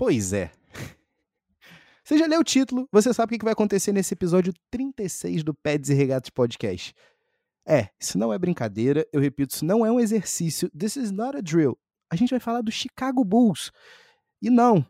[0.00, 0.50] Pois é.
[2.02, 5.52] Você já leu o título, você sabe o que vai acontecer nesse episódio 36 do
[5.52, 6.94] Peds e Regatas Podcast.
[7.68, 10.70] É, isso não é brincadeira, eu repito, isso não é um exercício.
[10.70, 11.78] This is not a drill.
[12.10, 13.70] A gente vai falar do Chicago Bulls.
[14.40, 14.86] E não,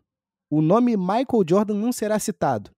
[0.48, 2.70] o nome Michael Jordan não será citado.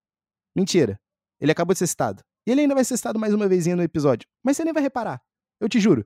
[0.55, 0.99] Mentira.
[1.39, 2.23] Ele acabou de ser citado.
[2.47, 4.27] E ele ainda vai ser citado mais uma vezinha no episódio.
[4.43, 5.21] Mas você nem vai reparar.
[5.61, 6.03] Eu te juro.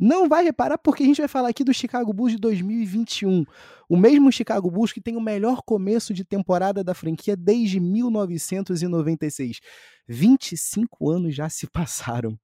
[0.00, 3.44] Não vai reparar porque a gente vai falar aqui do Chicago Bulls de 2021.
[3.86, 9.60] O mesmo Chicago Bulls que tem o melhor começo de temporada da franquia desde 1996.
[10.08, 12.38] 25 anos já se passaram.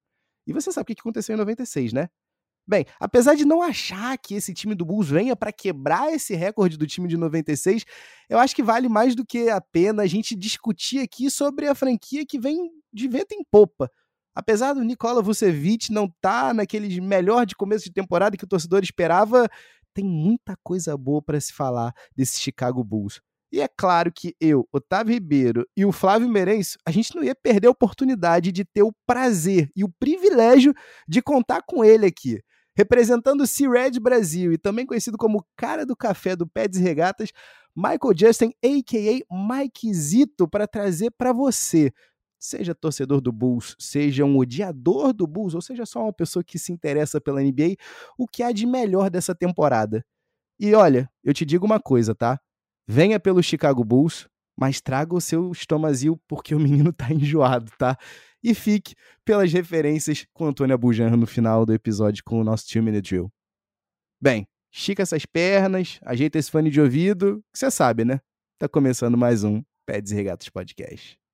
[0.46, 2.10] E você sabe o que aconteceu em 96, né?
[2.68, 6.76] Bem, apesar de não achar que esse time do Bulls venha para quebrar esse recorde
[6.76, 7.84] do time de 96,
[8.28, 11.74] eu acho que vale mais do que a pena a gente discutir aqui sobre a
[11.74, 13.90] franquia que vem de vento em popa.
[14.36, 18.46] Apesar do Nikola Vucevic não estar tá naquele melhor de começo de temporada que o
[18.46, 19.48] torcedor esperava,
[19.94, 23.18] tem muita coisa boa para se falar desse Chicago Bulls.
[23.50, 27.34] E é claro que eu, Otávio Ribeiro e o Flávio Merenço, a gente não ia
[27.34, 30.74] perder a oportunidade de ter o prazer e o privilégio
[31.08, 32.38] de contar com ele aqui.
[32.76, 37.30] Representando o C-Red Brasil e também conhecido como cara do café do Peds e Regatas,
[37.74, 39.34] Michael Justin, a.k.a.
[39.34, 41.90] Mike Zito, para trazer para você
[42.46, 46.58] seja torcedor do Bulls, seja um odiador do Bulls, ou seja só uma pessoa que
[46.58, 47.76] se interessa pela NBA,
[48.16, 50.04] o que há de melhor dessa temporada.
[50.58, 52.40] E olha, eu te digo uma coisa, tá?
[52.86, 57.98] Venha pelo Chicago Bulls, mas traga o seu estomazil porque o menino tá enjoado, tá?
[58.42, 62.82] E fique pelas referências com Antônia Bujan no final do episódio com o nosso Two
[62.82, 63.32] Minute Drill.
[64.20, 68.20] Bem, estica essas pernas, ajeita esse fone de ouvido, que você sabe, né?
[68.58, 71.25] Tá começando mais um Peds e Regatas Podcast.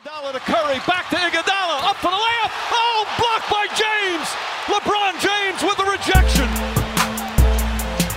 [0.00, 2.50] Iguodala to Curry, back to Iguodala, up for the layup.
[2.72, 4.28] Oh, blocked by James.
[4.66, 6.48] LeBron James with the rejection.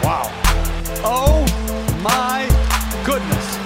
[0.01, 0.31] Wow.
[1.03, 1.45] Oh
[2.01, 2.47] my
[3.03, 3.59] goodness.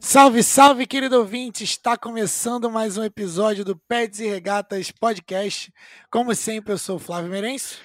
[0.00, 1.62] Salve, salve, querido ouvinte!
[1.62, 5.72] Está começando mais um episódio do Pets e Regatas Podcast.
[6.10, 7.76] Como sempre, eu sou o Flávio Meirense.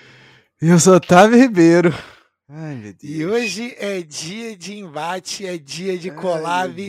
[0.62, 1.94] Eu sou Otávio Ribeiro.
[2.48, 3.04] Ai, meu Deus.
[3.04, 6.80] E hoje é dia de embate, é dia de collab.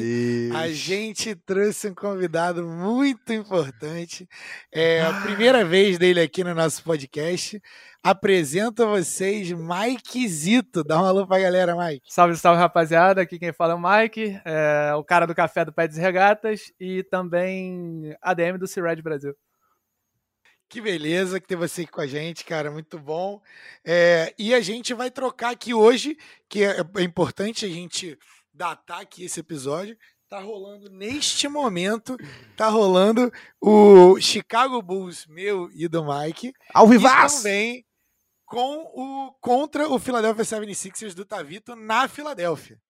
[0.55, 4.29] Ai, a gente trouxe um convidado muito importante.
[4.71, 7.59] É a primeira vez dele aqui no nosso podcast.
[8.05, 10.85] Apresento a vocês Mike Zito.
[10.85, 12.03] Dá uma alô pra galera, Mike.
[12.13, 13.23] Salve, salve, rapaziada.
[13.23, 17.03] Aqui quem fala é o Mike, é o cara do café do Pé Regatas e
[17.05, 19.35] também ADM do C-Red Brasil.
[20.69, 23.41] Que beleza que ter você aqui com a gente, cara, muito bom.
[23.85, 26.19] É, e a gente vai trocar aqui hoje,
[26.49, 28.19] que é, é importante a gente
[28.53, 29.97] datar aqui esse episódio.
[30.29, 32.17] Tá rolando neste momento,
[32.57, 36.53] tá rolando o Chicago Bulls, meu e do Mike.
[36.75, 37.37] Ao vivaço!
[37.37, 37.87] E também
[38.45, 42.81] com o, contra o Philadelphia 76ers do Tavito na Filadélfia.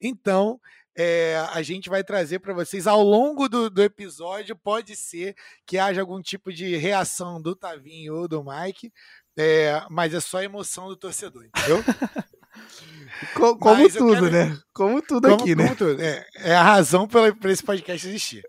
[0.00, 0.58] Então,
[1.02, 4.54] é, a gente vai trazer para vocês ao longo do, do, episódio.
[4.54, 5.34] Pode ser
[5.64, 8.92] que haja algum tipo de reação do Tavinho ou do Mike,
[9.34, 11.82] é, mas é só emoção do torcedor, entendeu?
[13.58, 14.30] como, tudo, quero...
[14.30, 14.58] né?
[14.74, 15.74] Como tudo como, aqui, como né?
[15.74, 16.02] Tudo.
[16.02, 18.42] É, é, a razão para esse podcast existir.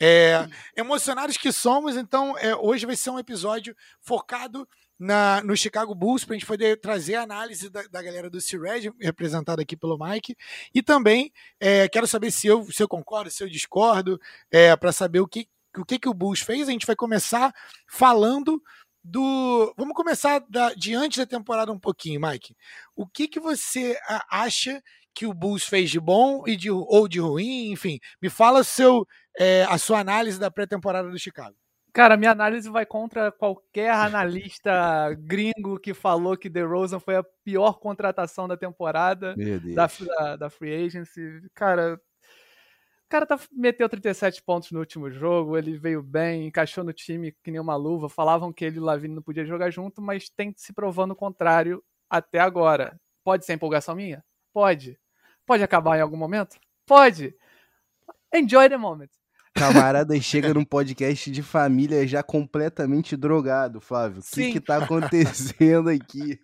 [0.00, 4.66] É, emocionados que somos, então é, hoje vai ser um episódio focado
[4.98, 8.40] na, no Chicago Bulls para a gente poder trazer a análise da, da galera do
[8.40, 10.36] C-Red, representada aqui pelo Mike.
[10.74, 14.92] E também é, quero saber se eu, se eu concordo, se eu discordo, é, para
[14.92, 16.68] saber o que, o que, que o Bulls fez.
[16.68, 17.52] A gente vai começar
[17.88, 18.62] falando
[19.02, 19.74] do.
[19.76, 22.56] Vamos começar da, de antes da temporada um pouquinho, Mike.
[22.96, 23.98] O que, que você
[24.30, 24.82] acha
[25.14, 27.70] que o Bulls fez de bom e de, ou de ruim?
[27.70, 29.06] Enfim, me fala seu,
[29.38, 31.56] é, a sua análise da pré-temporada do Chicago.
[31.94, 37.74] Cara, minha análise vai contra qualquer analista gringo que falou que DeRozan foi a pior
[37.74, 39.36] contratação da temporada
[39.76, 41.40] da, da, da, Free Agency.
[41.54, 46.92] Cara, o cara tá, meteu 37 pontos no último jogo, ele veio bem, encaixou no
[46.92, 48.08] time que nem uma luva.
[48.08, 51.16] Falavam que ele e o Lavine não podiam jogar junto, mas tem se provando o
[51.16, 53.00] contrário até agora.
[53.22, 54.24] Pode ser empolgação minha?
[54.52, 54.98] Pode.
[55.46, 56.58] Pode acabar em algum momento?
[56.84, 57.36] Pode.
[58.34, 59.10] Enjoy the moment.
[59.54, 64.20] Camarada chega num podcast de família já completamente drogado, Flávio.
[64.20, 66.40] O que, que tá acontecendo aqui?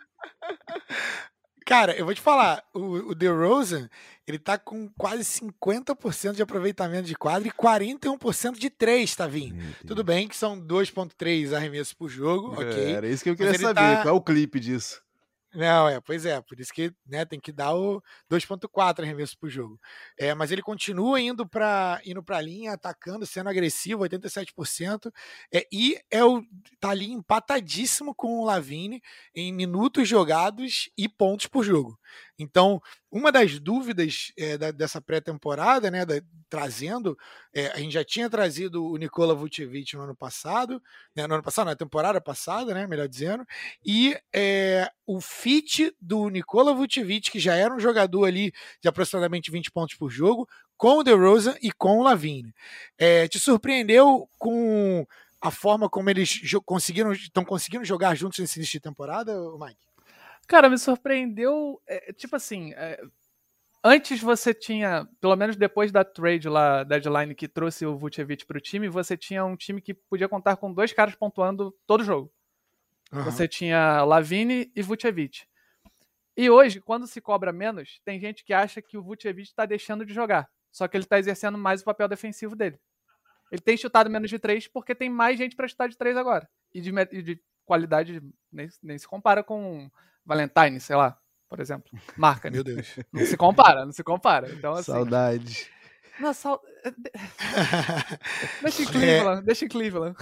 [1.66, 3.88] Cara, eu vou te falar, o, o DeRozan,
[4.26, 9.56] ele tá com quase 50% de aproveitamento de quadro e 41% de 3, tá vindo.
[9.86, 12.92] Tudo bem que são 2.3 arremessos por jogo, ok.
[12.92, 14.02] Era isso que eu queria saber, tá...
[14.02, 15.00] qual é o clipe disso?
[15.52, 18.00] Não, é, pois é, por isso que né, tem que dar o
[18.30, 19.80] 2.4 arremesso por jogo.
[20.16, 25.12] É, mas ele continua indo para indo a linha, atacando, sendo agressivo, 87%,
[25.52, 26.40] é, e é o,
[26.78, 29.02] tá ali empatadíssimo com o Lavine
[29.34, 31.98] em minutos jogados e pontos por jogo.
[32.38, 32.80] Então,
[33.10, 37.16] uma das dúvidas é, da, dessa pré-temporada, né, da, trazendo,
[37.54, 40.82] é, a gente já tinha trazido o Nikola Vucevic no ano passado,
[41.14, 43.46] né, no ano passado, na temporada passada, né, melhor dizendo,
[43.84, 49.50] e é, o fit do Nikola Vucevic, que já era um jogador ali de aproximadamente
[49.50, 52.54] 20 pontos por jogo, com o DeRozan e com o Lavine.
[52.96, 55.06] É, te surpreendeu com
[55.40, 59.89] a forma como eles conseguiram estão conseguindo jogar juntos nesse início de temporada, Mike?
[60.50, 61.80] Cara, me surpreendeu.
[61.86, 63.00] É, tipo assim, é,
[63.84, 68.58] antes você tinha, pelo menos depois da trade lá, deadline que trouxe o Vucevic para
[68.58, 72.32] o time, você tinha um time que podia contar com dois caras pontuando todo jogo.
[73.12, 73.22] Uhum.
[73.22, 75.46] Você tinha Lavine e Vucevic.
[76.36, 80.04] E hoje, quando se cobra menos, tem gente que acha que o Vucevic está deixando
[80.04, 80.50] de jogar.
[80.72, 82.76] Só que ele está exercendo mais o papel defensivo dele.
[83.52, 86.50] Ele tem chutado menos de três porque tem mais gente para chutar de três agora.
[86.74, 88.22] E de, e de qualidade
[88.52, 89.90] nem, nem se compara com
[90.24, 91.18] Valentine, sei lá,
[91.48, 91.90] por exemplo.
[92.16, 92.50] Marca.
[92.50, 92.96] Meu Deus.
[93.12, 94.50] Não se compara, não se compara.
[94.52, 95.70] Então, assim, Saudade.
[96.20, 96.60] Não, sal...
[98.62, 99.42] deixa em Cleveland, é...
[99.42, 100.16] deixa em Cleveland.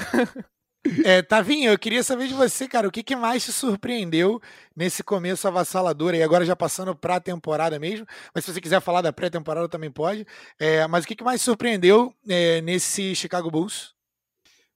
[1.05, 4.41] É, Tavinho, eu queria saber de você, cara, o que, que mais te surpreendeu
[4.75, 8.81] nesse começo avassalador aí, agora já passando para a temporada mesmo, mas se você quiser
[8.81, 10.27] falar da pré-temporada também pode,
[10.59, 13.98] é, mas o que, que mais surpreendeu é, nesse Chicago Bulls?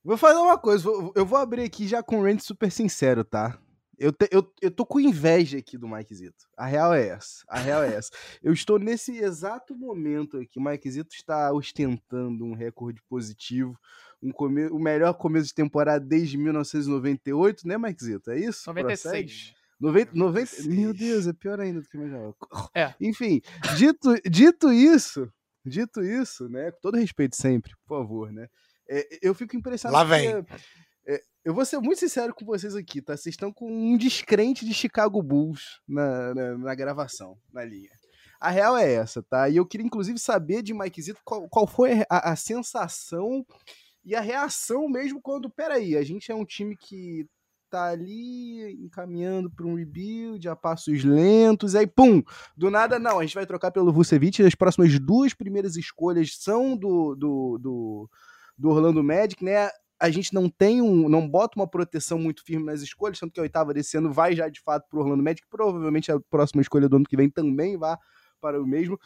[0.05, 3.59] Vou fazer uma coisa, eu vou abrir aqui já com um rant super sincero, tá?
[3.97, 6.49] Eu, te, eu, eu tô com inveja aqui do Mike Zito.
[6.57, 7.45] A real é essa.
[7.47, 8.11] A real é essa.
[8.43, 10.59] Eu estou nesse exato momento aqui.
[10.59, 13.79] O Mike Zito está ostentando um recorde positivo.
[14.21, 18.31] Um come, o melhor começo de temporada desde 1998, né, Mike Zito?
[18.33, 18.67] É isso?
[18.67, 19.55] 96.
[19.79, 22.35] 90, 90, meu Deus, é pior ainda do que eu imaginava.
[22.75, 22.95] É.
[23.01, 23.41] Enfim,
[23.77, 25.29] dito, dito isso,
[25.65, 26.71] dito isso, né?
[26.71, 28.49] Com todo respeito sempre, por favor, né?
[28.89, 29.97] É, eu fico impressionado.
[29.97, 30.45] Lá vem.
[31.07, 33.17] É, eu vou ser muito sincero com vocês aqui, tá?
[33.17, 37.91] Vocês estão com um descrente de Chicago Bulls na, na, na, gravação, na linha.
[38.41, 39.49] A real é essa, tá?
[39.49, 43.45] E eu queria, inclusive, saber de Mike Zito qual, qual foi a, a, sensação
[44.05, 47.27] e a reação mesmo quando, peraí, a gente é um time que
[47.71, 52.23] tá ali encaminhando para um rebuild a passos lentos, aí pum,
[52.55, 56.77] do nada não, a gente vai trocar pelo Vucevic, as próximas duas primeiras escolhas são
[56.77, 58.11] do, do, do,
[58.57, 59.71] do Orlando Magic, né?
[60.03, 63.39] a gente não tem um, não bota uma proteção muito firme nas escolhas, tanto que
[63.39, 66.61] a oitava desse ano vai já de fato para o Orlando Magic, provavelmente a próxima
[66.61, 67.97] escolha do ano que vem também vá
[68.41, 68.99] para o mesmo.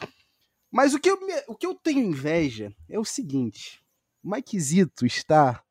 [0.72, 3.82] Mas o que eu, o que eu tenho inveja é o seguinte:
[4.24, 5.62] Mike Zito está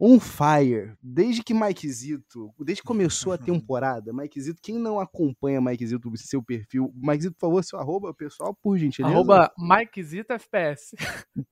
[0.00, 0.96] on fire.
[1.02, 5.86] Desde que Mike Zito, desde que começou a temporada, Mike Zito, quem não acompanha Mike
[5.86, 9.14] Zito, seu perfil, Mike Zito, por favor, seu arroba, pessoal, por gentileza.
[9.14, 10.94] Arroba Mike Zito FPS.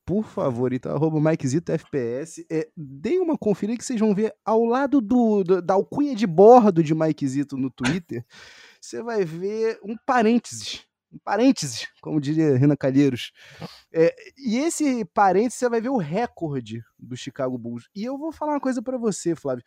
[0.05, 2.45] Por favor, então, arroba Mike Zito FPS.
[2.49, 6.25] É, deem uma conferida que vocês vão ver ao lado do, do, da alcunha de
[6.25, 8.25] bordo de Mike Zito no Twitter,
[8.81, 13.31] você vai ver um parênteses um parênteses, como diria Renan Calheiros.
[13.91, 17.87] É, e esse parênteses você vai ver o recorde do Chicago Bulls.
[17.95, 19.63] E eu vou falar uma coisa para você, Flávio.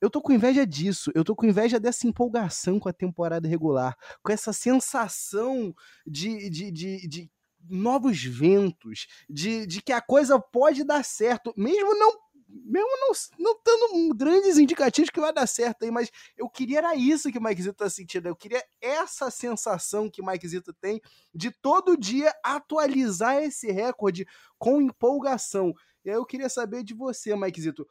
[0.00, 3.96] Eu tô com inveja disso, eu tô com inveja dessa empolgação com a temporada regular,
[4.20, 5.72] com essa sensação
[6.04, 7.30] de, de, de, de
[7.68, 12.18] novos ventos, de, de que a coisa pode dar certo, mesmo não
[12.64, 16.94] mesmo não, não tendo grandes indicativos que vai dar certo aí, mas eu queria era
[16.96, 18.28] isso que o Mike Zito tá sentindo.
[18.28, 21.00] Eu queria essa sensação que o Mike Zito tem
[21.34, 24.26] de todo dia atualizar esse recorde
[24.58, 25.72] com empolgação.
[26.04, 27.86] E aí eu queria saber de você, Mike Zito.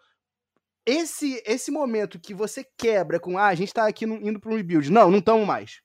[0.86, 4.58] Esse, esse momento que você quebra com, ah, a gente tá aqui indo para um
[4.58, 4.92] rebuild.
[4.92, 5.82] Não, não estamos mais.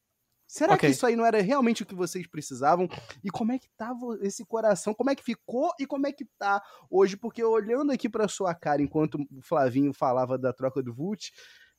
[0.56, 0.88] Será okay.
[0.88, 2.88] que isso aí não era realmente o que vocês precisavam?
[3.22, 4.94] E como é que tava esse coração?
[4.94, 7.14] Como é que ficou e como é que tá hoje?
[7.14, 11.30] Porque olhando aqui para sua cara enquanto o Flavinho falava da troca do Vult,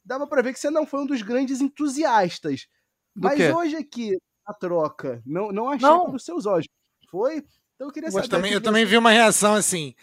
[0.05, 2.67] dava para ver que você não foi um dos grandes entusiastas.
[3.15, 3.51] Do Mas quê?
[3.51, 4.15] hoje aqui
[4.45, 6.05] a troca, não não achei não.
[6.05, 6.67] pelos seus olhos.
[7.09, 7.37] Foi?
[7.73, 8.25] Então eu queria saber.
[8.25, 9.95] Eu também, eu também vi uma reação assim.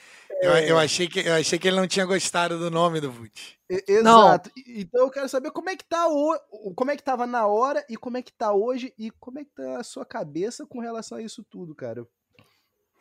[0.44, 0.70] Eu, é.
[0.70, 3.58] eu, achei que, eu achei que ele não tinha gostado do nome do Vult.
[3.88, 4.50] Exato.
[4.54, 4.64] Não.
[4.66, 6.38] Então eu quero saber como é que tá o,
[6.74, 9.44] como é que tava na hora e como é que tá hoje e como é
[9.44, 12.06] que tá a sua cabeça com relação a isso tudo, cara.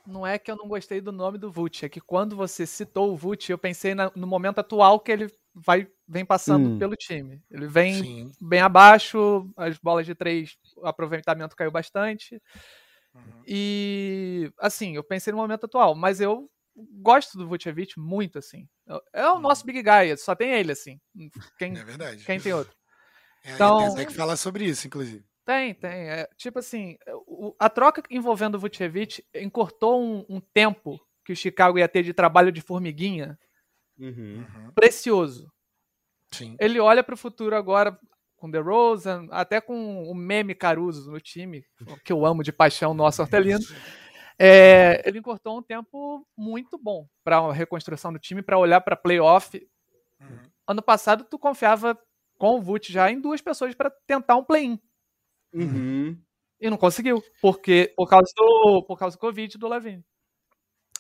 [0.05, 3.12] Não é que eu não gostei do nome do Vult, é que quando você citou
[3.12, 6.79] o Vult, eu pensei na, no momento atual que ele vai vem passando hum.
[6.79, 7.41] pelo time.
[7.50, 8.31] Ele vem Sim.
[8.41, 12.41] bem abaixo, as bolas de três, o aproveitamento caiu bastante.
[13.13, 13.43] Uhum.
[13.47, 18.67] E assim, eu pensei no momento atual, mas eu gosto do Vucevic muito, assim.
[19.13, 19.73] É o nosso uhum.
[19.73, 20.99] big guy, só tem ele, assim.
[21.57, 22.23] Quem, é verdade.
[22.25, 22.73] Quem tem outro?
[23.43, 25.23] É, então, tem que falar sobre isso, inclusive.
[25.45, 26.09] Tem, tem.
[26.09, 26.97] É, tipo assim,
[27.59, 32.13] a troca envolvendo o Vucevic encurtou um, um, tempo que o Chicago ia ter de
[32.13, 33.37] trabalho de formiguinha
[33.99, 34.71] uhum.
[34.73, 35.51] precioso.
[36.31, 36.55] Sim.
[36.59, 37.97] Ele olha para o futuro agora
[38.37, 41.63] com The Rose, até com o meme Caruso no time,
[42.03, 43.59] que eu amo de paixão, nosso hortelino.
[44.45, 48.97] É, ele encurtou um tempo muito bom para a reconstrução do time, para olhar para
[48.97, 49.57] playoff.
[50.19, 50.39] Uhum.
[50.67, 51.97] Ano passado, tu confiava
[52.38, 54.77] com o Vult já em duas pessoas para tentar um play-in.
[55.53, 56.19] Uhum.
[56.59, 60.03] E não conseguiu, porque por causa do, por causa do Covid do Levine.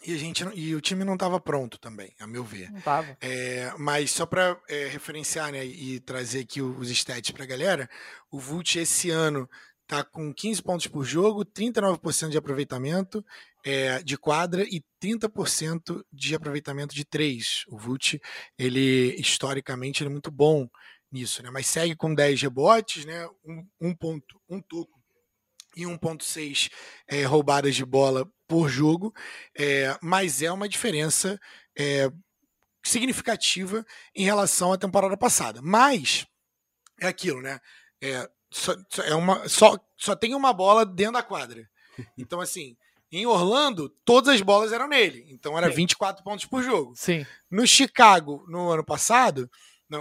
[0.05, 2.69] E, a gente, e o time não estava pronto também, a meu ver.
[2.71, 3.17] Não estava.
[3.21, 7.89] É, mas só para é, referenciar né, e trazer aqui os stats para a galera,
[8.29, 9.49] o Vult esse ano
[9.87, 13.23] tá com 15 pontos por jogo, 39% de aproveitamento
[13.63, 17.63] é, de quadra e 30% de aproveitamento de três.
[17.67, 18.19] O Vult,
[18.57, 20.67] ele historicamente ele é muito bom
[21.11, 21.49] nisso, né?
[21.49, 23.27] Mas segue com 10 rebotes, né?
[23.79, 25.01] Um, ponto, um toco
[25.75, 26.71] e 1.6
[27.07, 29.13] é, roubadas de bola por jogo,
[29.57, 31.39] é, mas é uma diferença
[31.77, 32.11] é,
[32.83, 33.85] significativa
[34.15, 35.61] em relação à temporada passada.
[35.61, 36.27] Mas
[36.99, 37.59] é aquilo, né?
[38.01, 41.67] É, só, é uma, só, só tem uma bola dentro da quadra.
[42.17, 42.77] Então, assim,
[43.11, 45.25] em Orlando, todas as bolas eram nele.
[45.29, 45.75] Então era Sim.
[45.75, 46.93] 24 pontos por jogo.
[46.95, 47.25] Sim.
[47.49, 49.49] No Chicago, no ano passado,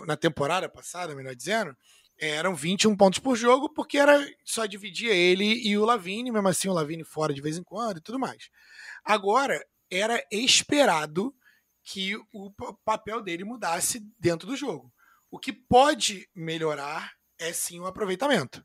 [0.06, 1.76] na temporada passada, melhor dizendo,
[2.18, 6.68] eram 21 pontos por jogo, porque era só dividia ele e o Lavine, mesmo assim
[6.68, 8.48] o Lavine fora de vez em quando e tudo mais.
[9.04, 11.34] Agora, era esperado
[11.82, 12.50] que o
[12.84, 14.92] papel dele mudasse dentro do jogo.
[15.30, 18.64] O que pode melhorar é sim o aproveitamento.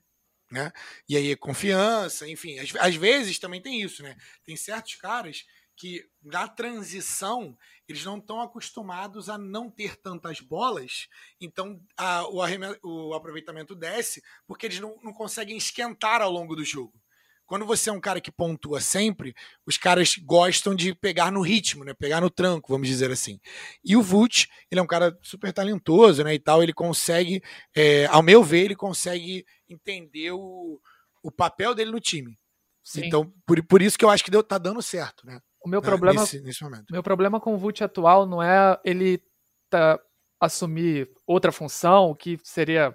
[0.50, 0.72] Né?
[1.10, 2.57] E aí, confiança, enfim.
[2.60, 4.15] Às, às vezes também tem isso, né?
[4.46, 5.46] Tem certos caras
[5.77, 7.55] que na transição
[7.88, 11.07] eles não estão acostumados a não ter tantas bolas,
[11.39, 12.41] então a, o,
[12.84, 17.00] o, aproveitamento desce porque eles não, não conseguem esquentar ao longo do jogo.
[17.48, 19.34] Quando você é um cara que pontua sempre,
[19.66, 21.94] os caras gostam de pegar no ritmo, né?
[21.94, 23.39] Pegar no tranco, vamos dizer assim.
[23.84, 26.34] E o Vult, ele é um cara super talentoso, né?
[26.34, 27.42] E tal, ele consegue,
[27.74, 30.80] é, ao meu ver, ele consegue entender o,
[31.24, 32.38] o papel dele no time.
[32.84, 33.06] Sim.
[33.06, 35.39] Então, por, por isso que eu acho que deu, tá dando certo, né?
[35.63, 36.86] O meu problema, nesse, nesse momento.
[36.92, 39.22] meu problema com o Vult atual não é ele
[39.70, 40.00] tá,
[40.39, 42.94] assumir outra função que seria,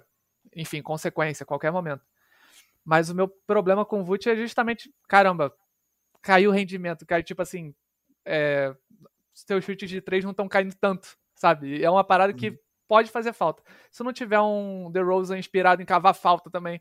[0.55, 2.03] enfim, consequência a qualquer momento.
[2.83, 5.53] Mas o meu problema com o Vult é justamente, caramba,
[6.21, 7.73] caiu o rendimento, caiu tipo assim,
[8.25, 8.75] é,
[9.33, 11.83] seus chutes de três não estão caindo tanto, sabe?
[11.83, 12.57] É uma parada que uhum
[12.93, 13.63] pode fazer falta.
[13.91, 16.79] Se não tiver um The Rosa inspirado em cavar falta também,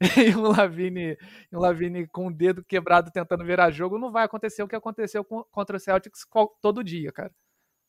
[0.18, 1.16] e um Lavine,
[1.50, 5.24] um Lavine com o dedo quebrado tentando virar jogo, não vai acontecer o que aconteceu
[5.24, 6.26] com, contra o Celtics
[6.60, 7.32] todo dia, cara.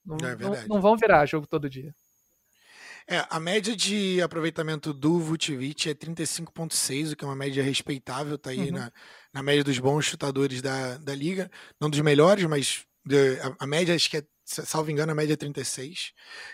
[0.05, 1.93] Não, é não, não, vão virar jogo todo dia.
[3.07, 8.38] É, a média de aproveitamento do Vucevic é 35.6, o que é uma média respeitável,
[8.38, 8.71] tá aí uhum.
[8.71, 8.91] na,
[9.31, 11.50] na média dos bons chutadores da, da liga.
[11.79, 15.33] Não dos melhores, mas de, a, a média acho que é salvo engano, a média
[15.33, 16.13] é 36,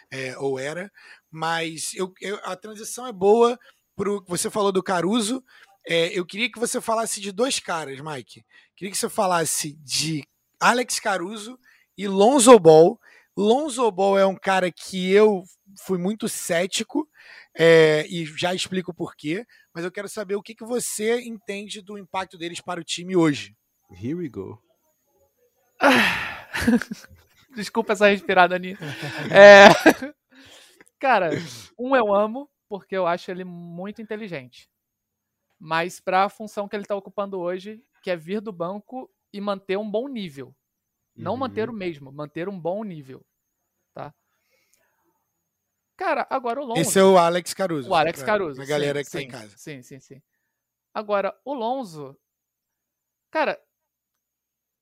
[0.10, 0.92] é, ou era.
[1.30, 3.58] Mas eu, eu, a transição é boa
[3.96, 5.44] pro você falou do Caruso.
[5.86, 8.44] É, eu queria que você falasse de dois caras, Mike.
[8.76, 10.24] Queria que você falasse de
[10.60, 11.58] Alex Caruso
[11.98, 13.00] e Lonzo Ball.
[13.36, 15.44] Lonzo Ball é um cara que eu
[15.80, 17.08] fui muito cético
[17.58, 21.82] é, e já explico por quê, mas eu quero saber o que, que você entende
[21.82, 23.56] do impacto deles para o time hoje.
[23.90, 24.62] Here we go.
[27.56, 28.78] Desculpa essa respirada, Aninha.
[29.32, 29.68] É...
[31.00, 31.32] Cara,
[31.78, 34.70] um eu amo, porque eu acho ele muito inteligente.
[35.60, 39.42] Mas para a função que ele está ocupando hoje, que é vir do banco e
[39.42, 40.56] manter um bom nível.
[41.22, 41.38] Não uhum.
[41.38, 43.26] manter o mesmo, manter um bom nível.
[43.94, 44.14] Tá?
[45.96, 46.82] Cara, agora o Lonzo.
[46.82, 47.90] Esse é o Alex Caruso.
[47.90, 48.62] O Alex Caruso.
[48.62, 49.58] A galera sim, que sim, tá em casa.
[49.58, 50.22] Sim, sim, sim.
[50.94, 52.18] Agora, o Lonzo.
[53.30, 53.62] Cara,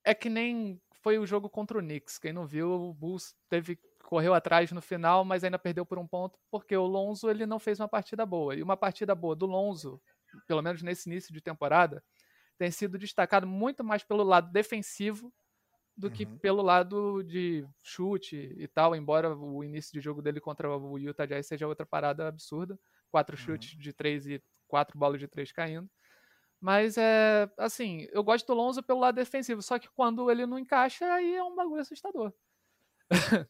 [0.04, 2.18] é que nem foi o jogo contra o Knicks.
[2.18, 3.78] Quem não viu, o Bulls teve
[4.10, 7.60] correu atrás no final, mas ainda perdeu por um ponto porque o Lonzo ele não
[7.60, 8.56] fez uma partida boa.
[8.56, 10.02] E uma partida boa do Lonzo,
[10.48, 12.04] pelo menos nesse início de temporada,
[12.58, 15.32] tem sido destacado muito mais pelo lado defensivo
[16.00, 16.14] do uhum.
[16.14, 20.98] que pelo lado de chute e tal, embora o início de jogo dele contra o
[20.98, 22.80] Utah Jazz seja outra parada absurda,
[23.12, 23.44] quatro uhum.
[23.44, 25.90] chutes de três e quatro bolas de três caindo.
[26.62, 30.58] Mas é assim, eu gosto do Lonzo pelo lado defensivo, só que quando ele não
[30.58, 32.34] encaixa, aí é um bagulho assustador.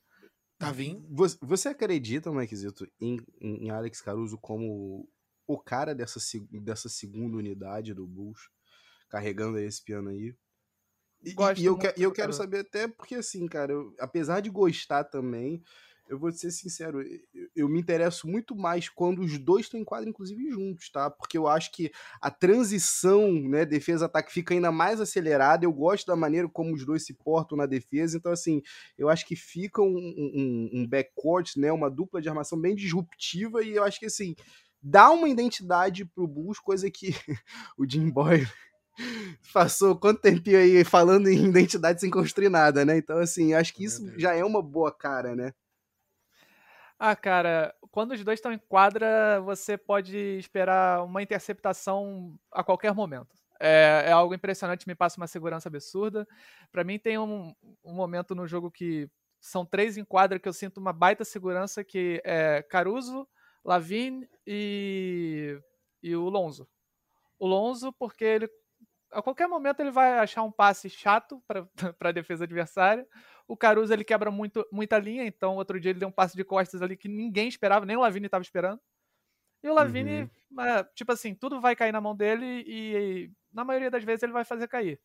[0.59, 1.07] Tá vindo.
[1.41, 5.07] Você acredita, Maquizito, em, em Alex Caruso como
[5.47, 6.19] o cara dessa,
[6.51, 8.49] dessa segunda unidade do Bulls,
[9.07, 10.35] carregando esse piano aí?
[11.23, 15.03] E, e eu, que, eu quero saber até porque, assim, cara, eu, apesar de gostar
[15.03, 15.61] também,
[16.09, 17.03] eu vou ser sincero,
[17.55, 21.09] eu me interesso muito mais quando os dois estão em quadra, inclusive juntos, tá?
[21.09, 25.65] Porque eu acho que a transição, né, defesa-ataque fica ainda mais acelerada.
[25.65, 28.17] Eu gosto da maneira como os dois se portam na defesa.
[28.17, 28.63] Então, assim,
[28.97, 33.63] eu acho que fica um, um, um backcourt, né, uma dupla de armação bem disruptiva.
[33.63, 34.35] E eu acho que, assim,
[34.81, 37.09] dá uma identidade pro Bulls, coisa que
[37.77, 38.47] o Jim Boy
[39.53, 42.97] passou quanto tempinho aí falando em identidade sem construir nada, né?
[42.97, 45.53] Então, assim, acho que isso já é uma boa cara, né?
[46.97, 52.93] Ah, cara, quando os dois estão em quadra, você pode esperar uma interceptação a qualquer
[52.93, 53.37] momento.
[53.57, 56.27] É, é algo impressionante, me passa uma segurança absurda.
[56.71, 57.53] Para mim, tem um,
[57.83, 61.83] um, momento no jogo que são três em quadra que eu sinto uma baita segurança,
[61.85, 63.25] que é Caruso,
[63.63, 65.57] Lavine e,
[66.03, 66.67] e o Lonzo.
[67.37, 68.49] O Lonzo, porque ele
[69.11, 71.67] a qualquer momento ele vai achar um passe chato para
[72.09, 73.07] a defesa adversária.
[73.47, 76.43] O Caruso ele quebra muito, muita linha, então outro dia ele deu um passe de
[76.43, 78.79] costas ali que ninguém esperava, nem o Lavini estava esperando.
[79.63, 80.61] E o Lavini, uhum.
[80.61, 84.31] é, tipo assim, tudo vai cair na mão dele e, na maioria das vezes ele
[84.31, 85.01] vai fazer cair.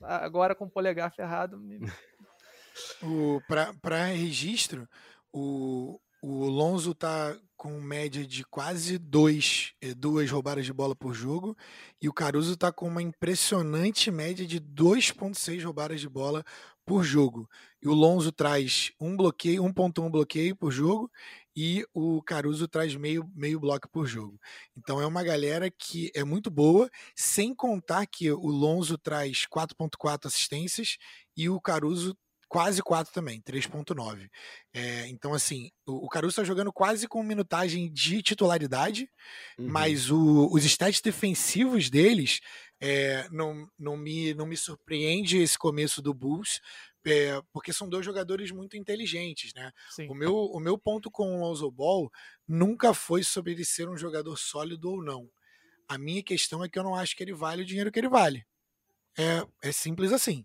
[0.00, 1.58] Agora com o polegar ferrado.
[1.58, 1.80] Me...
[3.80, 4.88] Para registro,
[5.32, 11.14] o, o Lonzo tá com média de quase dois, eh, duas roubadas de bola por
[11.14, 11.56] jogo
[12.00, 16.44] e o Caruso tá com uma impressionante média de 2.6 roubadas de bola
[16.84, 17.48] por jogo.
[17.82, 21.10] E o Lonzo traz um bloqueio, 1.1 bloqueio por jogo
[21.54, 24.38] e o Caruso traz meio, meio bloco por jogo.
[24.76, 30.26] Então é uma galera que é muito boa, sem contar que o Lonzo traz 4.4
[30.26, 30.96] assistências
[31.36, 32.16] e o Caruso
[32.48, 34.28] quase 4 também, 3.9.
[34.72, 39.10] É, então, assim, o, o Caruso está jogando quase com minutagem de titularidade,
[39.58, 39.68] uhum.
[39.68, 42.40] mas o, os stats defensivos deles
[42.80, 46.60] é, não, não, me, não me surpreende esse começo do Bulls,
[47.04, 49.70] é, porque são dois jogadores muito inteligentes, né?
[50.08, 52.10] O meu, o meu ponto com o Lonzo Ball
[52.48, 55.30] nunca foi sobre ele ser um jogador sólido ou não.
[55.88, 58.08] A minha questão é que eu não acho que ele vale o dinheiro que ele
[58.08, 58.44] vale.
[59.16, 60.44] É, é simples assim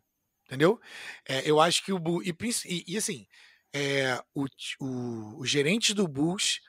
[0.51, 0.81] entendeu?
[1.25, 2.25] É, eu acho que o Bulls.
[2.65, 3.25] E, e, assim,
[3.73, 4.45] é, o,
[4.81, 6.59] o, o, gerente do Bulls,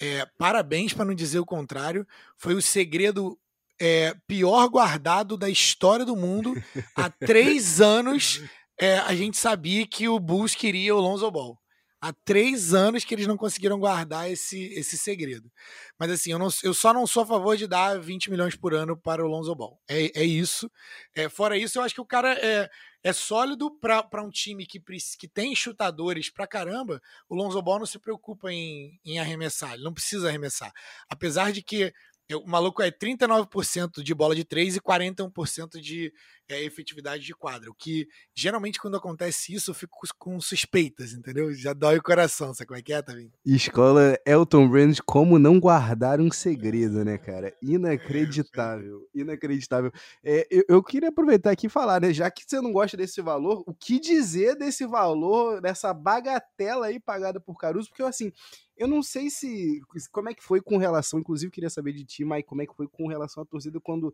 [0.00, 2.04] é, parabéns para não dizer o contrário,
[2.36, 3.38] foi o segredo
[3.80, 6.52] é, pior guardado da história do mundo.
[6.96, 8.42] Há três anos
[8.80, 11.56] é, a gente sabia que o Bulls queria o Lonzo Ball.
[12.02, 15.48] Há três anos que eles não conseguiram guardar esse, esse segredo.
[15.96, 18.74] Mas assim, eu, não, eu só não sou a favor de dar 20 milhões por
[18.74, 19.80] ano para o Lonzo Ball.
[19.88, 20.68] É, é isso.
[21.14, 22.68] É, fora isso, eu acho que o cara é,
[23.02, 24.80] é sólido para um time que,
[25.18, 27.00] que tem chutadores pra caramba.
[27.28, 30.72] O Lonzo Ball não se preocupa em, em arremessar, ele não precisa arremessar.
[31.08, 31.92] Apesar de que
[32.34, 36.12] o maluco é 39% de bola de 3 e 41% de
[36.48, 37.70] é, efetividade de quadra.
[37.70, 41.52] O que geralmente quando acontece isso eu fico com suspeitas, entendeu?
[41.54, 43.32] Já dói o coração, sabe como é que é, Tavinho?
[43.44, 47.56] Escola Elton Brand, como não guardar um segredo, né, cara?
[47.62, 49.92] Inacreditável, inacreditável.
[50.22, 53.20] É, eu, eu, queria aproveitar aqui e falar, né, já que você não gosta desse
[53.20, 57.88] valor, o que dizer desse valor, dessa bagatela aí pagada por Caruso?
[57.88, 58.32] Porque, assim,
[58.76, 59.80] eu não sei se.
[60.10, 61.20] Como é que foi com relação.
[61.20, 64.12] Inclusive, queria saber de ti, Mike, como é que foi com relação à torcida quando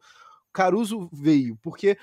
[0.53, 1.57] Caruso veio.
[1.63, 1.99] Porque,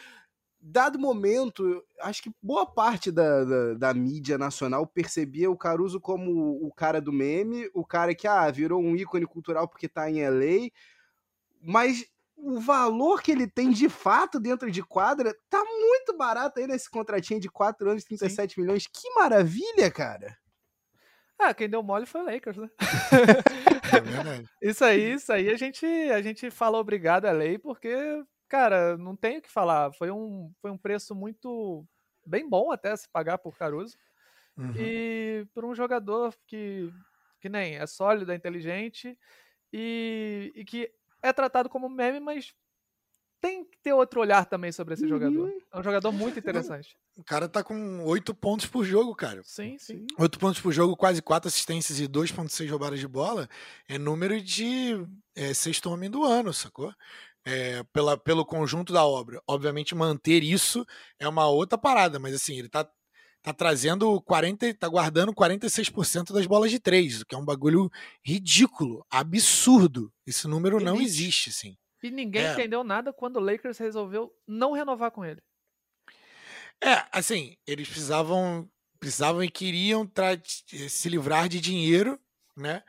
[0.60, 6.66] dado momento, acho que boa parte da, da, da, mídia nacional percebia o Caruso como
[6.66, 10.28] o cara do meme, o cara que ah, virou um ícone cultural porque tá em
[10.28, 10.70] LA.
[11.62, 12.06] Mas
[12.38, 16.90] o valor que ele tem de fato dentro de quadra tá muito barato aí nesse
[16.90, 18.62] contratinho de 4 anos, 37 Sim.
[18.62, 18.88] milhões.
[18.88, 20.38] Que maravilha, cara!
[21.38, 22.70] Ah, quem deu mole foi o Lakers, né?
[24.62, 28.98] É isso aí, isso aí a gente, a gente fala obrigado a lei porque, cara,
[28.98, 29.92] não tem o que falar.
[29.94, 31.86] Foi um, foi um preço muito
[32.26, 33.98] bem bom até se pagar por Caruso.
[34.58, 34.74] Uhum.
[34.78, 36.92] E por um jogador que,
[37.40, 39.18] que nem é sólido, é inteligente
[39.72, 42.56] e, e que é tratado como meme, mas
[43.42, 45.10] tem que ter outro olhar também sobre esse uhum.
[45.10, 45.54] jogador.
[45.72, 46.98] É um jogador muito interessante.
[47.16, 49.42] O cara tá com oito pontos por jogo, cara.
[49.44, 50.06] Sim, sim.
[50.18, 53.48] Oito pontos por jogo, quase quatro assistências e 2,6 roubadas de bola.
[53.88, 55.06] É número de
[55.36, 56.92] é, sexto homem do ano, sacou?
[57.46, 59.40] É, pela, pelo conjunto da obra.
[59.48, 60.84] Obviamente, manter isso
[61.20, 62.90] é uma outra parada, mas assim, ele tá,
[63.44, 67.90] tá trazendo 40, tá guardando 46% das bolas de três, o que é um bagulho
[68.26, 70.12] ridículo, absurdo.
[70.26, 71.78] Esse número não existe, assim.
[72.02, 72.54] E ninguém é.
[72.54, 75.42] entendeu nada quando o Lakers resolveu não renovar com ele.
[76.84, 80.10] É, assim, eles precisavam precisavam e queriam
[80.90, 82.20] se livrar de dinheiro,
[82.58, 82.84] né?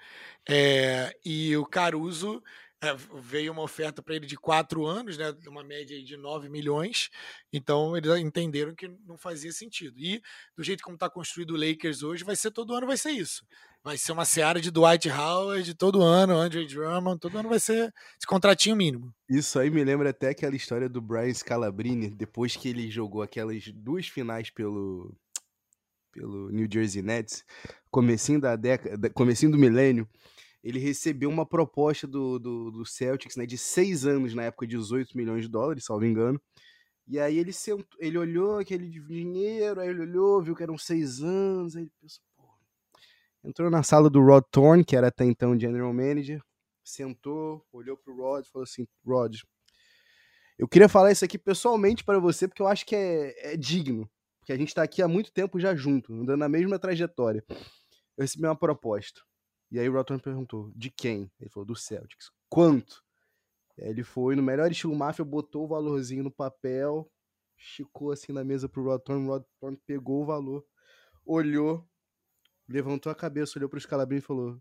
[0.48, 2.42] É, e o Caruso
[2.82, 7.08] é, veio uma oferta para ele de quatro anos, né, uma média de 9 milhões.
[7.52, 9.98] Então eles entenderam que não fazia sentido.
[9.98, 10.20] E
[10.56, 13.44] do jeito como está construído o Lakers hoje, vai ser todo ano vai ser isso.
[13.82, 17.94] Vai ser uma seara de Dwight Howard todo ano, Andre Drummond, todo ano vai ser
[18.18, 19.14] esse contratinho mínimo.
[19.28, 23.68] Isso aí me lembra até aquela história do Brian Scalabrine, depois que ele jogou aquelas
[23.68, 25.16] duas finais pelo
[26.12, 27.44] pelo New Jersey Nets,
[27.90, 30.08] comecinho da década, comecinho do milênio
[30.66, 35.16] ele recebeu uma proposta do, do, do, Celtics né, de seis anos, na época, 18
[35.16, 36.42] milhões de dólares, salvo engano.
[37.06, 41.22] E aí ele, sentou, ele olhou aquele dinheiro, aí ele olhou, viu que eram seis
[41.22, 42.42] anos, aí ele pensou, pô.
[43.44, 46.42] Entrou na sala do Rod Thorne, que era até então general manager,
[46.82, 49.36] sentou, olhou pro Rod e falou assim, Rod,
[50.58, 54.10] eu queria falar isso aqui pessoalmente para você, porque eu acho que é, é digno.
[54.40, 57.44] Porque a gente tá aqui há muito tempo já junto, andando na mesma trajetória.
[57.48, 59.20] Eu recebi uma proposta.
[59.70, 61.30] E aí o Rotten perguntou, de quem?
[61.40, 62.30] Ele falou, do Celtics.
[62.48, 63.02] Quanto?
[63.78, 67.10] Aí ele foi, no melhor estilo máfia, botou o valorzinho no papel,
[67.58, 70.64] esticou assim na mesa pro Rotten, o Rotten pegou o valor,
[71.24, 71.86] olhou,
[72.68, 74.60] levantou a cabeça, olhou pro Scalabrini e falou,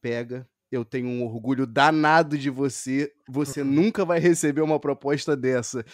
[0.00, 5.84] pega, eu tenho um orgulho danado de você, você nunca vai receber uma proposta dessa.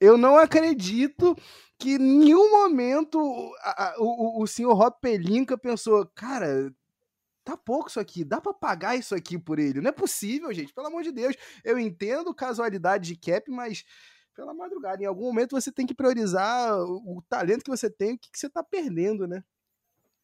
[0.00, 1.36] Eu não acredito
[1.78, 3.18] que em nenhum momento
[3.60, 6.72] a, a, o, o senhor Rob Pelinka pensou, cara,
[7.44, 9.80] tá pouco isso aqui, dá para pagar isso aqui por ele.
[9.80, 11.36] Não é possível, gente, pelo amor de Deus.
[11.64, 13.84] Eu entendo casualidade de cap, mas
[14.34, 18.18] pela madrugada, em algum momento você tem que priorizar o, talento que você tem, o
[18.18, 19.44] que, que você tá perdendo, né?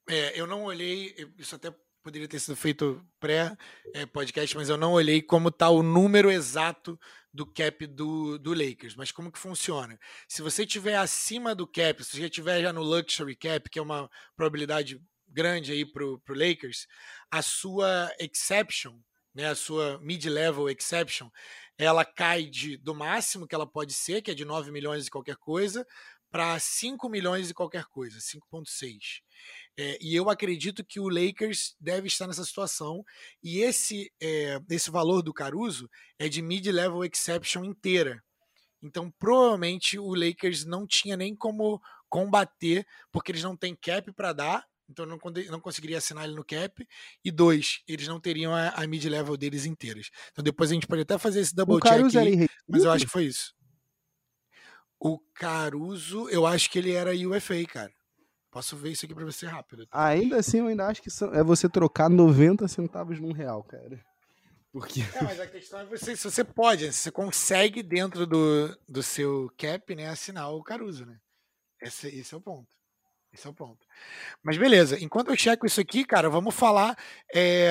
[0.08, 4.92] É, eu não olhei, isso até poderia ter sido feito pré-podcast, é, mas eu não
[4.92, 6.98] olhei como tá o número exato
[7.32, 8.96] do cap do, do Lakers.
[8.96, 9.98] Mas como que funciona?
[10.26, 13.82] Se você tiver acima do cap, se você tiver já no luxury cap, que é
[13.82, 16.86] uma probabilidade grande aí para o Lakers,
[17.30, 18.98] a sua exception,
[19.34, 21.28] né, a sua mid-level exception,
[21.76, 25.10] ela cai de, do máximo que ela pode ser, que é de 9 milhões e
[25.10, 25.86] qualquer coisa,
[26.30, 29.22] para 5 milhões e qualquer coisa, 5,6.
[29.78, 33.04] É, e eu acredito que o Lakers deve estar nessa situação.
[33.42, 35.88] E esse, é, esse valor do Caruso
[36.18, 38.22] é de mid-level exception inteira.
[38.82, 44.32] Então, provavelmente, o Lakers não tinha nem como combater, porque eles não têm cap para
[44.32, 45.18] dar então não,
[45.50, 46.86] não conseguiria assinar ele no cap.
[47.24, 50.10] E dois, eles não teriam a, a mid-level deles inteiras.
[50.32, 53.12] Então depois a gente pode até fazer esse double check, aí, mas eu acho que
[53.12, 53.54] foi isso.
[55.00, 57.92] O Caruso, eu acho que ele era UFA, cara.
[58.50, 59.86] Posso ver isso aqui pra você rápido.
[59.92, 64.02] Ainda assim, eu ainda acho que é você trocar 90 centavos num real, cara.
[64.72, 65.00] Porque...
[65.00, 69.02] É, mas a questão é você, se você pode, se você consegue dentro do, do
[69.02, 71.18] seu cap, né, assinar o Caruso, né?
[71.80, 72.77] Esse, esse é o ponto.
[73.38, 73.86] Esse é o ponto.
[74.42, 76.98] Mas beleza, enquanto eu checo isso aqui, cara, vamos falar
[77.32, 77.70] é,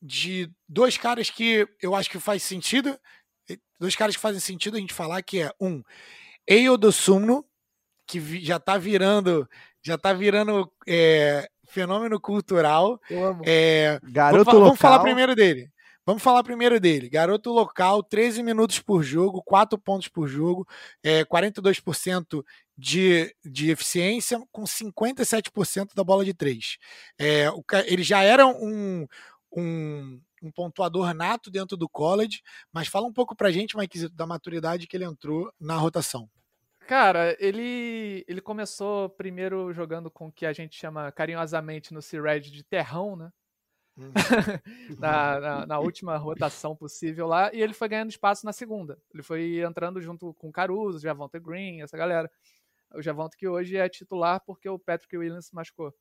[0.00, 2.98] de dois caras que eu acho que faz sentido.
[3.78, 5.82] Dois caras que fazem sentido a gente falar, que é um,
[6.46, 7.44] Eio do Sumno,
[8.06, 9.46] que já tá virando,
[9.82, 12.98] já tá virando é, fenômeno cultural.
[13.44, 15.70] É, Garoto vamos, vamos falar primeiro dele.
[16.04, 17.08] Vamos falar primeiro dele.
[17.08, 20.66] Garoto local, 13 minutos por jogo, 4 pontos por jogo,
[21.02, 22.44] é, 42%
[22.76, 26.78] de, de eficiência, com 57% da bola de 3.
[27.18, 27.46] É,
[27.86, 29.06] ele já era um,
[29.52, 34.26] um, um, pontuador nato dentro do college, mas fala um pouco pra gente, Mike, da
[34.26, 36.28] maturidade que ele entrou na rotação.
[36.88, 42.40] Cara, ele, ele começou primeiro jogando com o que a gente chama carinhosamente no C-Red
[42.40, 43.30] de terrão, né?
[44.98, 48.98] Na, na, na, última rotação possível lá, e ele foi ganhando espaço na segunda.
[49.12, 52.30] Ele foi entrando junto com Caruso, Javonte Green, essa galera.
[52.94, 55.94] O Javonte que hoje é titular porque o Patrick Williams se machucou.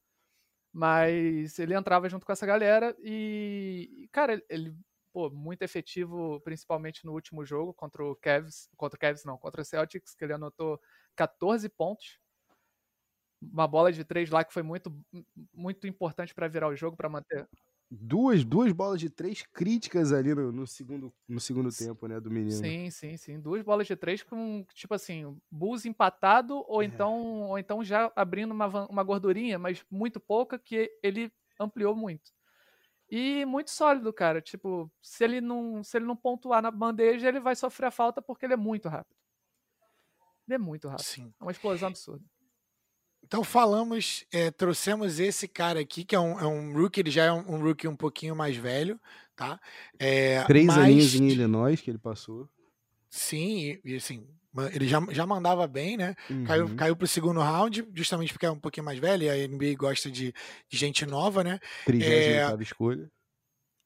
[0.73, 4.75] Mas ele entrava junto com essa galera e, cara, ele,
[5.11, 9.61] pô, muito efetivo, principalmente no último jogo contra o Cavs, contra o Cavs não, contra
[9.61, 10.79] o Celtics, que ele anotou
[11.15, 12.19] 14 pontos.
[13.41, 14.95] Uma bola de três lá que foi muito,
[15.53, 17.47] muito importante para virar o jogo, para manter
[17.91, 22.31] duas, duas bolas de três críticas ali no, no, segundo, no segundo tempo, né, do
[22.31, 22.51] menino.
[22.51, 23.39] Sim, sim, sim.
[23.39, 26.85] Duas bolas de três com, tipo assim, Bulls empatado ou é.
[26.85, 32.31] então ou então já abrindo uma, uma gordurinha, mas muito pouca, que ele ampliou muito.
[33.09, 34.41] E muito sólido, cara.
[34.41, 38.21] Tipo, se ele não, se ele não pontuar na bandeja, ele vai sofrer a falta
[38.21, 39.17] porque ele é muito rápido.
[40.47, 41.05] Ele é muito rápido.
[41.05, 41.33] Sim.
[41.37, 42.23] É uma explosão absurda.
[43.23, 47.25] Então falamos, é, trouxemos esse cara aqui, que é um, é um rookie, ele já
[47.25, 48.99] é um, um, rookie um pouquinho mais velho,
[49.35, 49.59] tá?
[49.97, 50.77] É, Três mas...
[50.77, 52.49] aninhos em Illinois que ele passou.
[53.09, 54.27] Sim, e, e assim,
[54.73, 56.15] ele já, já mandava bem, né?
[56.29, 56.43] Uhum.
[56.43, 59.75] Caiu, caiu pro segundo round, justamente porque é um pouquinho mais velho, e a NBA
[59.77, 60.33] gosta de,
[60.69, 61.59] de gente nova, né?
[61.85, 63.11] 38 é, escolha.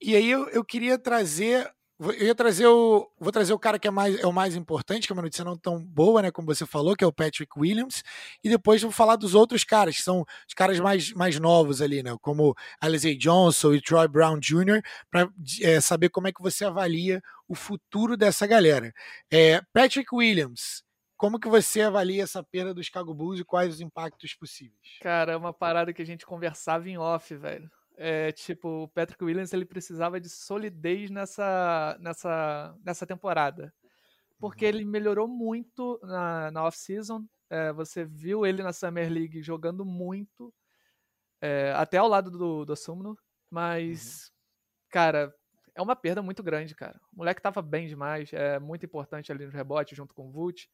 [0.02, 3.10] E aí eu, eu queria trazer eu ia trazer o.
[3.18, 5.46] Vou trazer o cara que é, mais, é o mais importante, que é uma notícia
[5.46, 6.32] não tão boa, né?
[6.32, 8.04] Como você falou, que é o Patrick Williams.
[8.44, 12.04] E depois vou falar dos outros caras, que são os caras mais, mais novos ali,
[12.04, 12.16] né?
[12.22, 15.30] Como Alizé Johnson e Troy Brown Jr., para
[15.62, 18.94] é, saber como é que você avalia o futuro dessa galera.
[19.32, 20.84] É, Patrick Williams.
[21.18, 25.00] Como que você avalia essa perda dos Chicago Bulls e quais os impactos possíveis?
[25.02, 29.24] Cara, é uma parada que a gente conversava em off, velho é, tipo, o Patrick
[29.24, 33.74] Williams ele precisava de solidez nessa, nessa, nessa temporada.
[34.38, 34.70] Porque uhum.
[34.70, 37.26] ele melhorou muito na, na off-season.
[37.50, 40.54] É, você viu ele na Summer League jogando muito,
[41.42, 43.18] é, até ao lado do, do Sumno.
[43.50, 44.32] Mas, uhum.
[44.90, 45.34] cara,
[45.74, 47.00] é uma perda muito grande, cara.
[47.14, 50.68] O moleque tava bem demais, é muito importante ali no rebote junto com o Vult.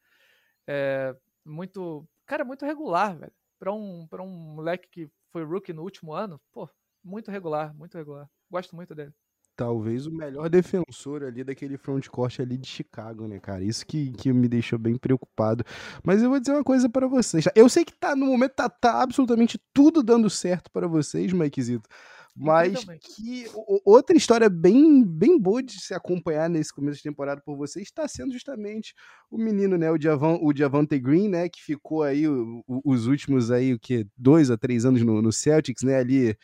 [0.68, 3.34] É, muito, cara, muito regular, velho.
[3.60, 6.70] Para um, pra um moleque que foi rookie no último ano, pô,
[7.04, 8.30] muito regular, muito regular.
[8.50, 9.12] Gosto muito dele.
[9.56, 13.64] Talvez o melhor defensor ali daquele frontcourt ali de Chicago, né, cara?
[13.64, 15.64] Isso que, que me deixou bem preocupado.
[16.04, 17.46] Mas eu vou dizer uma coisa para vocês.
[17.54, 21.88] Eu sei que tá no momento tá, tá absolutamente tudo dando certo para vocês, Mikezito.
[22.36, 23.46] Mas que
[23.84, 28.08] outra história bem, bem boa de se acompanhar nesse começo de temporada por vocês está
[28.08, 28.94] sendo justamente
[29.30, 33.06] o menino, né, o, Diavan, o Diavante Green, né, que ficou aí o, o, os
[33.06, 36.36] últimos aí, o que, dois a três anos no, no Celtics, né, ali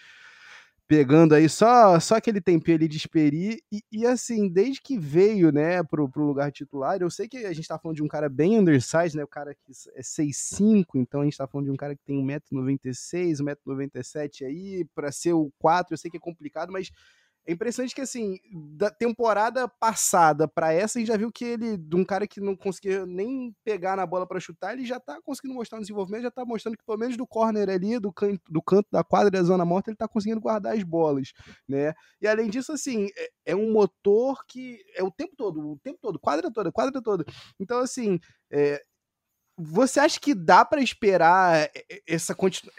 [0.87, 5.51] pegando aí só só aquele tempinho ali de experi e, e, assim, desde que veio,
[5.51, 8.29] né, pro, pro lugar titular, eu sei que a gente tá falando de um cara
[8.29, 11.75] bem undersized, né, o cara que é 6'5", então a gente tá falando de um
[11.75, 16.71] cara que tem 1,96m, 1,97m aí, para ser o 4, eu sei que é complicado,
[16.71, 16.89] mas
[17.47, 18.37] é impressionante que, assim,
[18.75, 22.41] da temporada passada para essa, a gente já viu que ele, de um cara que
[22.41, 26.23] não conseguia nem pegar na bola para chutar, ele já tá conseguindo mostrar um desenvolvimento,
[26.23, 29.31] já tá mostrando que, pelo menos do corner ali, do canto, do canto da quadra
[29.31, 31.31] da zona morta, ele tá conseguindo guardar as bolas,
[31.65, 31.93] né?
[32.19, 35.99] E além disso, assim, é, é um motor que é o tempo todo, o tempo
[36.01, 37.23] todo, quadra toda, quadra toda.
[37.57, 38.19] Então, assim,
[38.51, 38.83] é,
[39.57, 41.69] você acha que dá para esperar
[42.05, 42.71] essa continu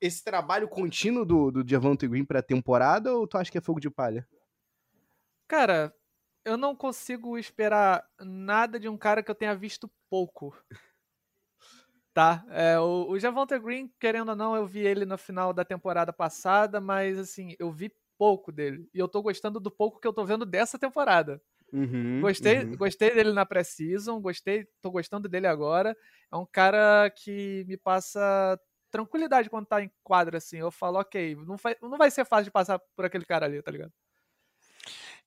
[0.00, 3.80] esse trabalho contínuo do, do Javante Green pra temporada ou tu acha que é fogo
[3.80, 4.26] de palha?
[5.46, 5.94] Cara,
[6.44, 10.54] eu não consigo esperar nada de um cara que eu tenha visto pouco.
[12.14, 15.64] Tá, é, o, o Javante Green, querendo ou não, eu vi ele no final da
[15.64, 18.88] temporada passada, mas assim, eu vi pouco dele.
[18.92, 21.40] E eu tô gostando do pouco que eu tô vendo dessa temporada.
[21.72, 22.76] Uhum, gostei, uhum.
[22.76, 25.96] gostei dele na pré-season, gostei, tô gostando dele agora.
[26.32, 28.58] É um cara que me passa
[28.90, 30.58] tranquilidade quando tá em quadra, assim.
[30.58, 33.62] Eu falo, ok, não vai, não vai ser fácil de passar por aquele cara ali,
[33.62, 33.92] tá ligado?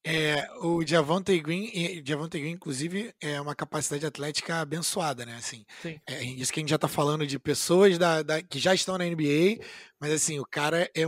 [0.03, 1.69] É, o Javonte Green,
[2.03, 5.35] Javonte Green, inclusive, é uma capacidade atlética abençoada, né?
[5.35, 5.63] Assim,
[6.07, 8.97] é, isso que a gente já tá falando de pessoas da, da, que já estão
[8.97, 9.63] na NBA,
[9.99, 11.05] mas assim, o cara é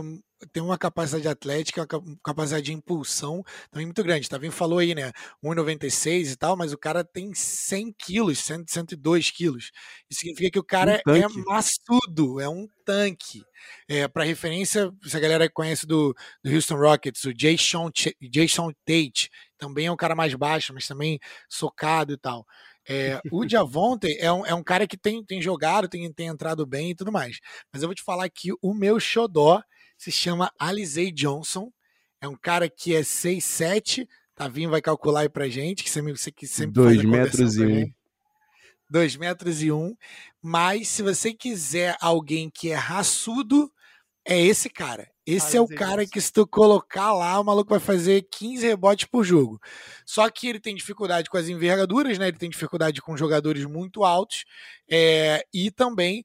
[0.52, 4.28] tem uma capacidade atlética, uma capacidade de impulsão também muito grande.
[4.28, 4.52] Tá vendo?
[4.52, 5.12] Falou aí, né?
[5.42, 9.70] 1,96 e tal, mas o cara tem 100 quilos, 100, 102 quilos.
[10.10, 13.42] Isso significa que o cara um é maçudo, é um tanque.
[13.88, 19.30] É, Para referência, se a galera conhece do, do Houston Rockets, o Jason, Jason Tate,
[19.56, 22.46] também é um cara mais baixo, mas também socado e tal.
[22.86, 26.66] É, o Diavonte é um, é um cara que tem, tem jogado, tem, tem entrado
[26.66, 27.38] bem e tudo mais.
[27.72, 29.62] Mas eu vou te falar que o meu xodó
[30.04, 31.70] se chama Alizé Johnson.
[32.20, 36.46] É um cara que é 6'7", Tavinho vai calcular aí pra gente, que você, que
[36.46, 37.90] sempre 2 metros e um.
[38.90, 39.94] 2 metros e um.
[40.42, 43.72] Mas se você quiser alguém que é raçudo,
[44.26, 45.08] é esse cara.
[45.26, 49.06] Esse é o cara que se tu colocar lá, o maluco vai fazer 15 rebotes
[49.06, 49.58] por jogo.
[50.04, 52.28] Só que ele tem dificuldade com as envergaduras, né?
[52.28, 54.44] Ele tem dificuldade com jogadores muito altos.
[54.90, 56.24] É, e também,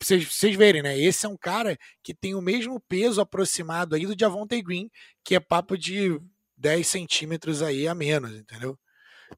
[0.00, 0.98] vocês verem, né?
[0.98, 4.90] Esse é um cara que tem o mesmo peso aproximado aí do Javonte Green,
[5.24, 6.20] que é papo de
[6.56, 8.76] 10 centímetros aí a menos, entendeu?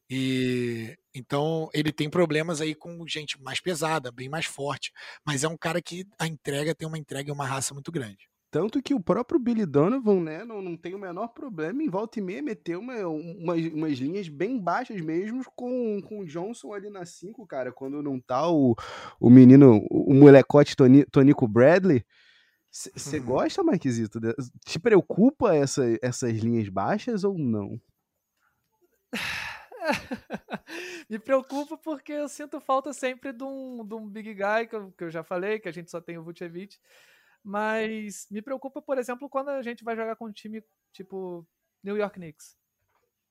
[0.08, 4.92] E então ele tem problemas aí com gente mais pesada, bem mais forte.
[5.24, 8.28] Mas é um cara que a entrega tem uma entrega e uma raça muito grande.
[8.54, 12.20] Tanto que o próprio Billy Donovan, né, não, não tem o menor problema em volta
[12.20, 16.88] e meia meter uma, uma, umas linhas bem baixas mesmo com, com o Johnson ali
[16.88, 18.76] na 5, cara, quando não tá o,
[19.18, 22.04] o menino, o molecote Toni, Tonico Bradley.
[22.70, 23.24] Você uhum.
[23.24, 24.20] gosta, Marquisito?
[24.64, 27.80] Te preocupa essa, essas linhas baixas ou não?
[31.08, 34.92] Me preocupa porque eu sinto falta sempre de um, de um big guy, que eu,
[34.92, 36.78] que eu já falei, que a gente só tem o Vucevic.
[37.42, 41.46] Mas me preocupa, por exemplo, quando a gente vai jogar com um time tipo
[41.82, 42.56] New York Knicks.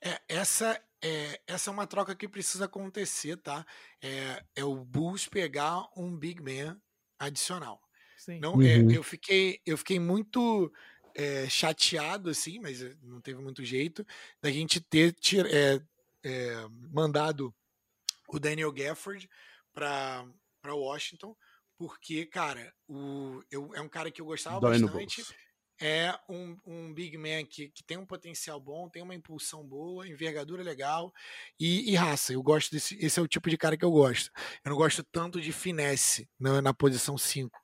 [0.02, 3.66] É, essa é, essa é uma troca que precisa acontecer, tá?
[4.02, 6.80] É, é o Bulls pegar um big man
[7.18, 7.82] adicional.
[8.18, 8.40] Sim.
[8.40, 8.92] Não, é, uhum.
[8.92, 10.72] é, eu fiquei eu fiquei muito
[11.16, 14.06] é, chateado, assim, mas não teve muito jeito,
[14.42, 15.16] da gente ter
[15.52, 15.82] é,
[16.24, 17.54] é, mandado
[18.28, 19.30] o Daniel Gafford
[19.74, 20.26] para
[20.66, 21.36] Washington,
[21.78, 25.24] porque, cara, o, eu, é um cara que eu gostava Dói bastante
[25.82, 30.08] é um, um big man que, que tem um potencial bom, tem uma impulsão boa,
[30.08, 31.14] envergadura legal
[31.60, 32.34] e, e, raça.
[32.34, 32.98] Eu gosto desse.
[33.04, 34.32] Esse é o tipo de cara que eu gosto.
[34.64, 37.60] Eu não gosto tanto de finesse na, na posição 5.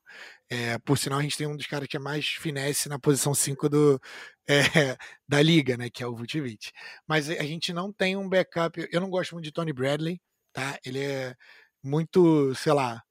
[0.49, 3.35] É, por sinal, a gente tem um dos caras que é mais finesse na posição
[3.35, 4.01] 5 do,
[4.49, 5.89] é, da liga, né?
[5.89, 6.71] Que é o Vucevic.
[7.07, 8.87] Mas a gente não tem um backup.
[8.91, 10.19] Eu não gosto muito de Tony Bradley,
[10.51, 10.79] tá?
[10.83, 11.35] Ele é
[11.83, 13.01] muito, sei lá,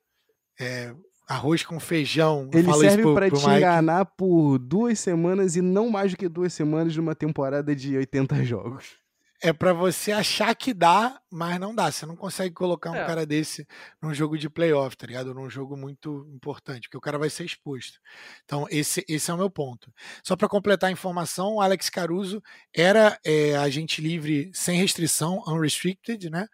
[0.61, 0.93] é,
[1.29, 2.51] arroz com feijão.
[2.53, 3.51] Ele serve para te Mike.
[3.51, 8.45] enganar por duas semanas e não mais do que duas semanas numa temporada de 80
[8.45, 8.99] jogos
[9.41, 11.91] é para você achar que dá, mas não dá.
[11.91, 13.07] Você não consegue colocar um é.
[13.07, 13.67] cara desse
[14.03, 15.33] num jogo de playoff, tá ligado?
[15.33, 18.01] Num jogo muito importante, porque o cara vai ser exposto.
[18.45, 19.93] Então, esse, esse é o meu ponto.
[20.25, 22.43] Só para completar a informação, o Alex Caruso
[22.75, 26.47] era é, agente livre sem restrição, unrestricted, né?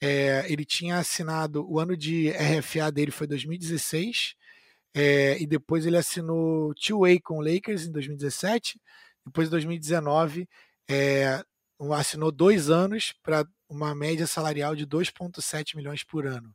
[0.00, 4.34] É, ele tinha assinado, o ano de RFA dele foi 2016,
[4.94, 8.80] é, e depois ele assinou two-way com o Lakers em 2017,
[9.24, 10.48] depois em 2019.
[10.90, 11.42] É,
[11.90, 16.54] assinou dois anos para uma média salarial de 2,7 milhões por ano.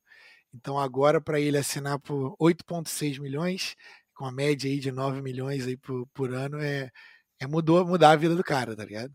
[0.53, 3.75] Então agora para ele assinar por 8,6 milhões,
[4.13, 6.91] com a média aí de 9 milhões aí por, por ano, é,
[7.39, 9.13] é mudou, mudar a vida do cara, tá ligado?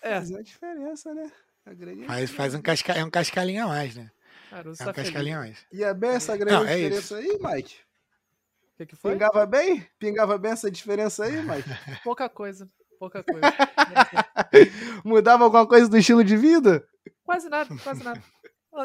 [0.00, 0.14] É.
[0.14, 1.30] Faz a diferença, né?
[1.66, 4.10] A faz, faz um, casca, é um cascalinho a mais, né?
[4.48, 5.66] Cara, é um tá cascalinho a mais.
[5.70, 7.42] E a bem essa grande Não, é diferença isso.
[7.42, 7.74] aí, Mike?
[7.74, 9.12] O que, que foi?
[9.12, 9.86] Pingava bem?
[9.98, 11.68] Pingava bem essa diferença aí, Mike?
[12.02, 12.68] Pouca coisa
[13.00, 13.40] pouca coisa.
[15.02, 16.86] Mudava alguma coisa do estilo de vida?
[17.24, 18.22] Quase nada, quase nada.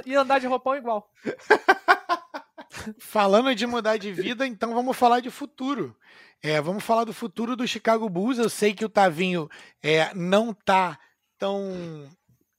[0.06, 1.12] E andar de roupão igual.
[2.98, 5.96] Falando de mudar de vida, então vamos falar de futuro.
[6.42, 8.38] É, vamos falar do futuro do Chicago Bulls.
[8.38, 9.50] Eu sei que o Tavinho
[9.84, 10.98] é, não tá
[11.38, 12.10] tão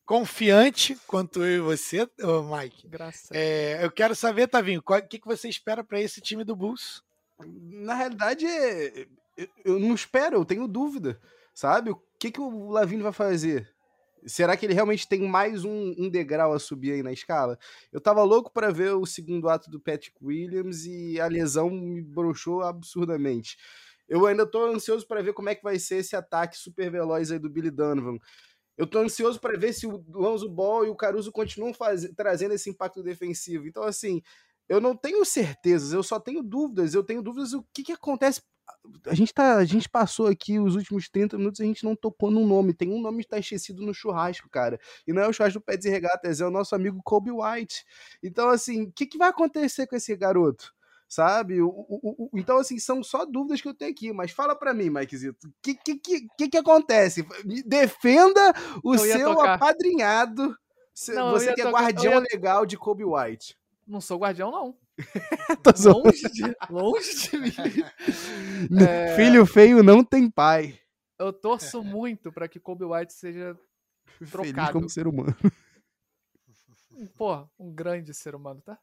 [0.04, 2.08] confiante quanto eu e você,
[2.50, 2.88] Mike.
[2.88, 3.30] Graças.
[3.32, 7.02] É, eu quero saber, Tavinho, o que, que você espera para esse time do Bulls?
[7.38, 8.46] Na realidade,
[9.64, 11.20] eu não espero, eu tenho dúvida
[11.56, 11.90] sabe?
[11.90, 13.74] O que, que o Lavigne vai fazer?
[14.26, 17.58] Será que ele realmente tem mais um, um, degrau a subir aí na escala?
[17.90, 22.02] Eu tava louco para ver o segundo ato do Patrick Williams e a lesão me
[22.02, 23.56] broxou absurdamente.
[24.06, 27.32] Eu ainda tô ansioso para ver como é que vai ser esse ataque super veloz
[27.32, 28.18] aí do Billy Donovan.
[28.76, 32.06] Eu tô ansioso para ver se o Lonzo Ball e o Caruso continuam faz...
[32.14, 33.66] trazendo esse impacto defensivo.
[33.66, 34.20] Então, assim,
[34.68, 36.94] eu não tenho certezas, eu só tenho dúvidas.
[36.94, 38.42] Eu tenho dúvidas o que, que acontece
[39.06, 42.30] a gente tá, a gente passou aqui os últimos 30 minutos, a gente não tocou
[42.30, 42.74] num nome.
[42.74, 44.78] Tem um nome que tá esquecido no churrasco, cara.
[45.06, 47.84] E não é o churrasco do Pé de Regatas, é o nosso amigo Kobe White.
[48.22, 50.74] Então, assim, o que, que vai acontecer com esse garoto?
[51.08, 51.62] Sabe?
[51.62, 54.12] O, o, o, então, assim, são só dúvidas que eu tenho aqui.
[54.12, 55.98] Mas fala para mim, Mikezito, o que, que,
[56.36, 57.24] que, que, acontece?
[57.64, 58.52] Defenda
[58.82, 59.54] o seu tocar.
[59.54, 60.56] apadrinhado.
[61.08, 62.26] Não, você que é tocar, guardião ia...
[62.32, 63.56] legal de Kobe White.
[63.86, 64.78] Não sou guardião, não.
[66.02, 67.52] longe, de, longe de mim.
[68.80, 69.14] É...
[69.14, 70.78] Filho feio não tem pai.
[71.18, 73.56] Eu torço muito para que Kobe White seja
[74.30, 74.54] trocado.
[74.54, 75.36] Feliz como ser humano.
[77.16, 78.78] Pô, um grande ser humano, tá?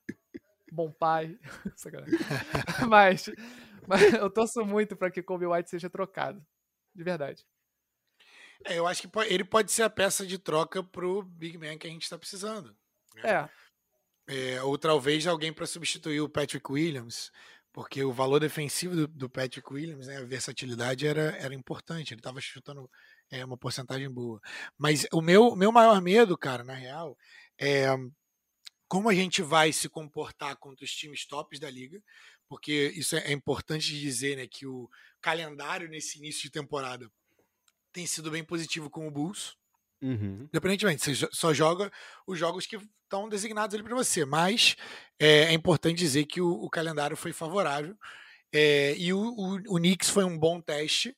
[0.72, 1.38] Bom pai.
[2.90, 3.30] mas,
[3.88, 6.44] mas eu torço muito para que Kobe White seja trocado.
[6.96, 7.46] De verdade.
[8.66, 11.88] É, eu acho que ele pode ser a peça de troca pro Big Man que
[11.88, 12.76] a gente está precisando.
[13.16, 13.22] Né?
[13.24, 13.50] É.
[14.28, 17.32] É, ou talvez alguém para substituir o Patrick Williams,
[17.74, 22.20] porque o valor defensivo do, do Patrick Williams, né, a versatilidade era, era importante, ele
[22.20, 22.90] estava chutando
[23.30, 24.40] é, uma porcentagem boa.
[24.78, 27.18] Mas o meu, meu maior medo, cara, na real,
[27.60, 27.88] é
[28.88, 32.00] como a gente vai se comportar contra os times tops da liga,
[32.48, 34.88] porque isso é, é importante dizer né, que o
[35.20, 37.12] calendário nesse início de temporada
[37.92, 39.58] tem sido bem positivo com o Bulls.
[40.04, 40.50] Uhum.
[40.52, 41.90] Independentemente, você só joga
[42.28, 44.26] os jogos que estão designados ali para você.
[44.26, 44.76] Mas
[45.18, 47.96] é, é, importante dizer que o, o calendário foi favorável
[48.52, 51.16] é, e o, o, o Knicks foi um bom teste.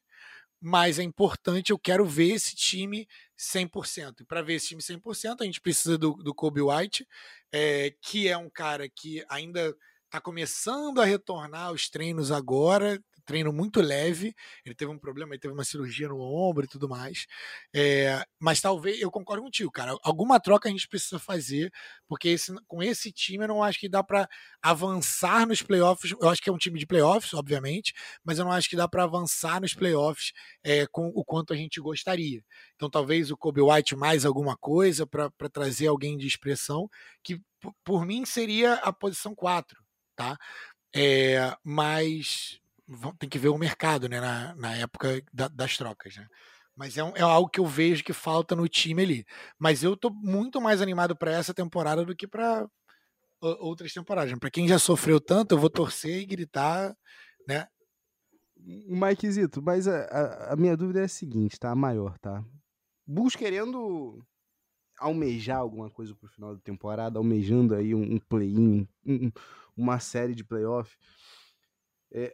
[0.62, 4.21] Mas é importante, eu quero ver esse time 100%.
[4.21, 7.08] E para ver esse time 100%, a gente precisa do, do Kobe White,
[7.52, 13.52] é, que é um cara que ainda está começando a retornar aos treinos agora, treino
[13.52, 14.34] muito leve.
[14.64, 17.26] Ele teve um problema, ele teve uma cirurgia no ombro e tudo mais.
[17.74, 19.96] É, mas talvez, eu concordo contigo, cara.
[20.04, 21.72] Alguma troca a gente precisa fazer,
[22.08, 24.30] porque esse, com esse time eu não acho que dá para
[24.62, 26.14] avançar nos playoffs.
[26.22, 28.88] Eu acho que é um time de playoffs, obviamente, mas eu não acho que dá
[28.88, 30.32] para avançar nos playoffs
[30.64, 32.41] é, com o quanto a gente gostaria.
[32.76, 36.89] Então talvez o Kobe White mais alguma coisa para trazer alguém de expressão,
[37.24, 37.41] que
[37.84, 39.78] por mim seria a posição 4,
[40.16, 40.38] tá?
[40.95, 42.60] É, mas
[43.20, 44.20] tem que ver o mercado, né?
[44.20, 46.28] Na, na época da, das trocas, né?
[46.76, 49.26] Mas é, um, é, algo que eu vejo que falta no time ali.
[49.58, 52.68] Mas eu tô muito mais animado para essa temporada do que para
[53.42, 54.38] outras temporadas.
[54.38, 56.96] Para quem já sofreu tanto, eu vou torcer e gritar,
[57.48, 57.68] né?
[58.58, 61.72] Mike Zito, mas a, a, a, minha dúvida é a seguinte, tá?
[61.72, 62.44] A maior, tá?
[63.06, 64.26] Bulls querendo
[65.00, 69.32] almejar alguma coisa pro final da temporada, almejando aí um, um play-in, um,
[69.78, 70.98] uma série de playoff.
[72.12, 72.34] É,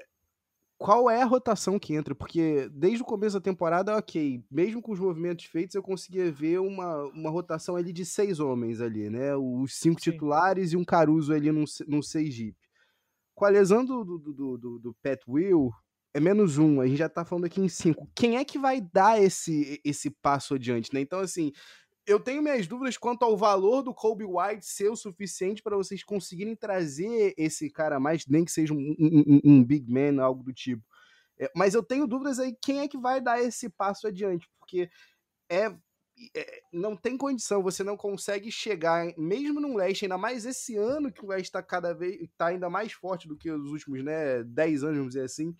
[0.81, 2.15] qual é a rotação que entra?
[2.15, 6.59] Porque desde o começo da temporada, ok, mesmo com os movimentos feitos, eu conseguia ver
[6.59, 9.35] uma, uma rotação ali de seis homens ali, né?
[9.35, 10.09] Os cinco Sim.
[10.09, 12.57] titulares e um Caruso ali num, num seis jeep.
[13.35, 15.69] Com a lesão do, do, do, do, do Pat Will,
[16.15, 18.09] é menos um, a gente já tá falando aqui em cinco.
[18.15, 20.99] Quem é que vai dar esse, esse passo adiante, né?
[20.99, 21.51] Então, assim,
[22.05, 26.03] eu tenho minhas dúvidas quanto ao valor do Kobe White ser o suficiente para vocês
[26.03, 30.53] conseguirem trazer esse cara mais, nem que seja um, um, um big man, algo do
[30.53, 30.83] tipo.
[31.39, 34.89] É, mas eu tenho dúvidas aí quem é que vai dar esse passo adiante, porque
[35.49, 35.75] é,
[36.35, 41.11] é, não tem condição, você não consegue chegar, mesmo num leste, ainda mais esse ano
[41.11, 44.43] que o leste está cada vez está ainda mais forte do que os últimos né,
[44.43, 45.55] 10 anos, vamos dizer assim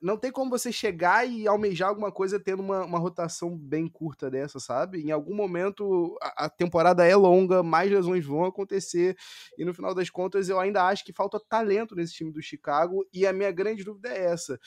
[0.00, 4.30] não tem como você chegar e almejar alguma coisa tendo uma, uma rotação bem curta
[4.30, 5.02] dessa, sabe?
[5.02, 9.16] Em algum momento a, a, temporada é longa, mais lesões vão acontecer,
[9.56, 13.06] e no final das contas eu ainda acho que falta talento nesse time do Chicago,
[13.12, 14.58] e a minha grande dúvida é essa.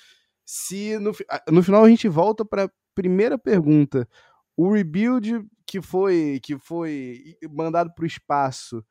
[0.45, 1.11] Se no,
[1.51, 4.07] no final a gente volta para a primeira pergunta,
[4.55, 8.83] o rebuild que foi, que foi mandado para o espaço.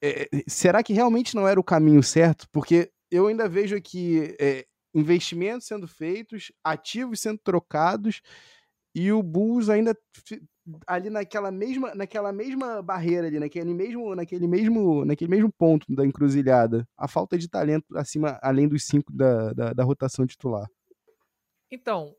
[0.00, 2.46] É, será que realmente não era o caminho certo?
[2.52, 8.20] Porque eu ainda vejo aqui é, investimentos sendo feitos, ativos sendo trocados
[8.94, 9.96] e o Bulls ainda
[10.86, 16.04] ali naquela mesma naquela mesma barreira ali, naquele mesmo naquele mesmo naquele mesmo ponto da
[16.04, 20.66] encruzilhada, a falta de talento acima além dos cinco da, da, da rotação titular.
[21.70, 22.16] Então,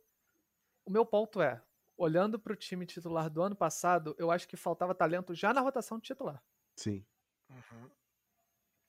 [0.86, 1.62] o meu ponto é,
[1.98, 5.62] olhando para o time titular do ano passado, eu acho que faltava talento já na
[5.62, 6.42] rotação titular.
[6.76, 7.04] Sim.
[7.50, 7.90] Uhum.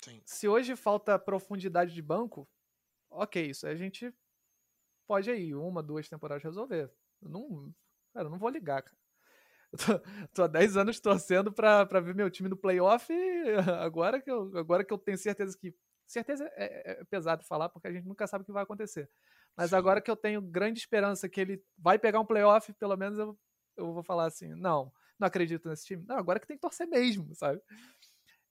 [0.03, 0.23] Sim.
[0.25, 2.49] Se hoje falta profundidade de banco,
[3.11, 4.13] ok, isso a gente
[5.07, 6.91] pode aí, uma, duas temporadas resolver.
[7.21, 7.75] Eu não,
[8.15, 8.97] cara, eu não vou ligar, cara.
[9.73, 9.85] Eu tô,
[10.35, 13.45] tô há 10 anos torcendo pra, pra ver meu time no playoff e
[13.81, 15.75] agora que eu, agora que eu tenho certeza que.
[16.07, 19.09] Certeza é, é, é pesado falar porque a gente nunca sabe o que vai acontecer.
[19.57, 19.77] Mas Sim.
[19.77, 23.39] agora que eu tenho grande esperança que ele vai pegar um playoff, pelo menos eu,
[23.77, 26.05] eu vou falar assim: não, não acredito nesse time.
[26.09, 27.61] Não, agora que tem que torcer mesmo, sabe?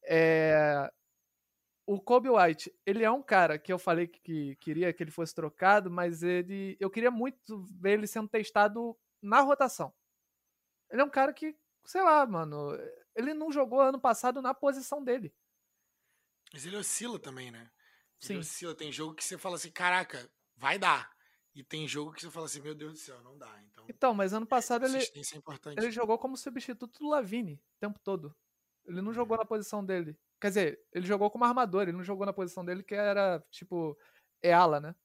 [0.05, 0.89] É,
[1.91, 5.33] o Kobe White, ele é um cara que eu falei que queria que ele fosse
[5.33, 9.91] trocado, mas ele, eu queria muito ver ele sendo testado na rotação.
[10.91, 12.77] Ele é um cara que, sei lá, mano,
[13.15, 15.33] ele não jogou ano passado na posição dele.
[16.53, 17.71] Mas ele oscila também, né?
[18.21, 18.37] Ele Sim.
[18.37, 18.75] oscila.
[18.75, 21.11] Tem jogo que você fala assim, caraca, vai dar.
[21.55, 23.63] E tem jogo que você fala assim, meu Deus do céu, não dá.
[23.63, 27.99] Então, então mas ano passado ele, é ele jogou como substituto do Lavine o tempo
[28.03, 28.35] todo.
[28.85, 29.41] Ele não jogou uhum.
[29.41, 30.15] na posição dele.
[30.39, 33.97] Quer dizer, ele jogou como armador, ele não jogou na posição dele que era, tipo,
[34.41, 34.95] é ala, né?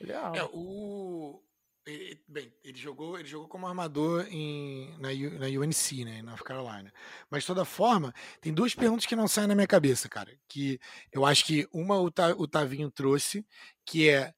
[0.00, 0.36] Ele é ala.
[0.36, 1.42] É, o.
[1.86, 6.90] Ele, bem, ele jogou, ele jogou como armador em, na, na UNC, né, North Carolina.
[7.28, 10.34] Mas de toda forma, tem duas perguntas que não saem na minha cabeça, cara.
[10.48, 10.80] Que
[11.12, 13.46] eu acho que uma o, Ta, o Tavinho trouxe,
[13.84, 14.32] que é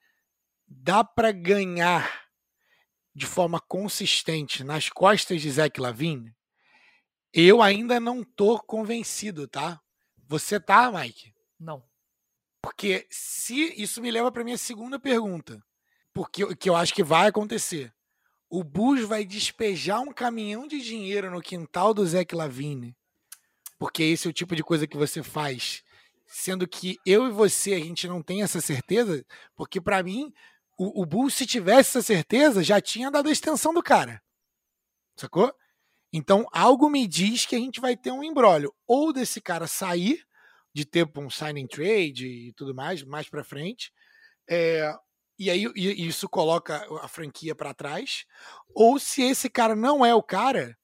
[0.66, 2.26] dá para ganhar
[3.14, 6.34] de forma consistente nas costas de Zach Lavine?
[7.32, 9.80] Eu ainda não tô convencido, tá?
[10.28, 11.32] Você tá, Mike?
[11.58, 11.82] Não.
[12.60, 15.62] Porque se isso me leva para minha segunda pergunta,
[16.12, 17.92] porque que eu acho que vai acontecer.
[18.48, 22.96] O Bush vai despejar um caminhão de dinheiro no quintal do Zeke Lavine,
[23.78, 25.82] porque esse é o tipo de coisa que você faz,
[26.26, 29.24] sendo que eu e você a gente não tem essa certeza,
[29.54, 30.32] porque para mim
[30.76, 34.22] o, o Bulls, se tivesse essa certeza, já tinha dado a extensão do cara.
[35.16, 35.52] Sacou?
[36.18, 38.74] Então, algo me diz que a gente vai ter um embrólio.
[38.86, 40.26] Ou desse cara sair,
[40.74, 43.92] de ter um signing trade e tudo mais, mais para frente.
[44.48, 44.94] É,
[45.38, 48.24] e aí e isso coloca a franquia para trás.
[48.74, 50.74] Ou se esse cara não é o cara,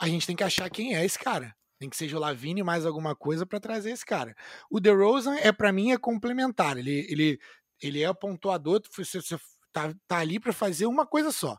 [0.00, 1.54] a gente tem que achar quem é esse cara.
[1.78, 4.34] Tem que ser o Lavine mais alguma coisa para trazer esse cara.
[4.70, 6.78] O DeRozan é para mim é complementar.
[6.78, 7.38] Ele, ele,
[7.82, 9.38] ele é pontuador, você, você
[9.74, 11.58] tá, tá ali para fazer uma coisa só.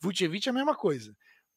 [0.00, 1.14] Vucevic é a mesma coisa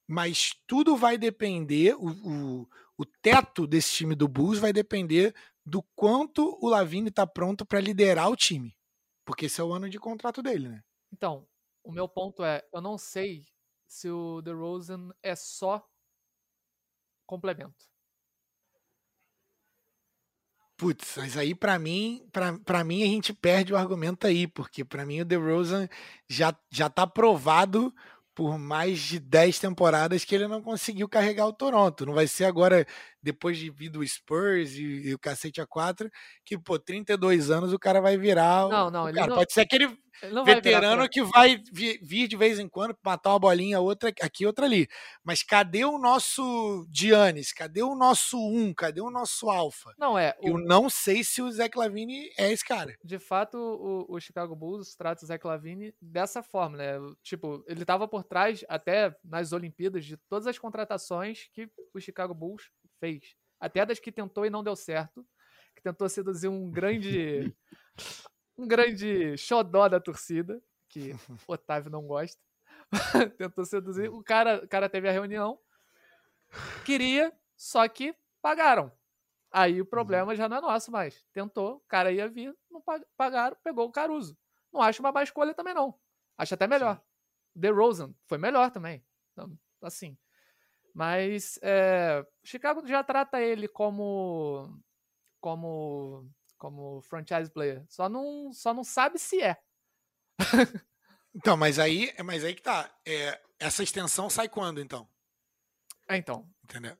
[0.08, 5.34] mas tudo vai depender, o, o, o teto desse time do Bulls vai depender
[5.66, 8.76] do quanto o Lavine está pronto para liderar o time.
[9.26, 10.84] Porque esse é o ano de contrato dele, né?
[11.12, 11.48] Então,
[11.84, 13.46] o meu ponto é, eu não sei
[13.88, 15.86] se o DeRozan é só
[17.26, 17.94] complemento.
[20.76, 22.28] Putz, mas aí para mim,
[22.66, 25.88] para mim a gente perde o argumento aí, porque para mim o DeRozan
[26.28, 27.94] já já tá provado
[28.36, 32.06] por mais de 10 temporadas que ele não conseguiu carregar o Toronto.
[32.06, 32.86] Não vai ser agora,
[33.22, 36.10] depois de vir do Spurs e, e o cacete a 4,
[36.44, 38.68] que, pô, 32 anos o cara vai virar.
[38.68, 39.30] Não, não, ele cara.
[39.30, 40.03] Não, Pode ser aquele veterano
[40.46, 44.88] vai que vai vir de vez em quando matar uma bolinha, outra aqui, outra ali.
[45.24, 47.52] Mas cadê o nosso Giannis?
[47.52, 48.74] Cadê o nosso um?
[48.74, 49.94] Cadê o nosso alfa?
[49.98, 50.36] Não é.
[50.40, 50.50] O...
[50.50, 52.96] Eu não sei se o Zé Clavini é esse cara.
[53.04, 56.94] De fato, o, o Chicago Bulls trata o Zé Clavini dessa forma, né?
[57.22, 62.34] Tipo, ele estava por trás até nas Olimpíadas de todas as contratações que o Chicago
[62.34, 63.36] Bulls fez.
[63.60, 65.26] Até das que tentou e não deu certo,
[65.76, 67.54] que tentou seduzir um grande
[68.58, 71.12] um grande xodó da torcida, que
[71.48, 72.42] Otávio não gosta.
[73.38, 74.10] Tentou seduzir.
[74.10, 75.60] O cara, o cara teve a reunião,
[76.86, 78.92] queria, só que pagaram.
[79.52, 81.24] Aí o problema já não é nosso mais.
[81.32, 82.84] Tentou, o cara ia vir, não
[83.16, 84.38] pagaram, pegou o Caruso.
[84.72, 86.00] Não acho uma má escolha também, não.
[86.38, 87.00] Acho até melhor.
[87.60, 89.06] The Rosen foi melhor também.
[89.32, 90.18] Então, assim.
[90.94, 94.80] Mas é, Chicago já trata ele como
[95.40, 96.28] como
[96.64, 97.84] como franchise player.
[97.90, 99.58] Só não, só não sabe se é.
[101.36, 102.90] então, mas aí, mas aí que tá.
[103.06, 105.06] É, essa extensão sai quando, então?
[106.08, 106.50] É, então.
[106.64, 106.98] Entendeu?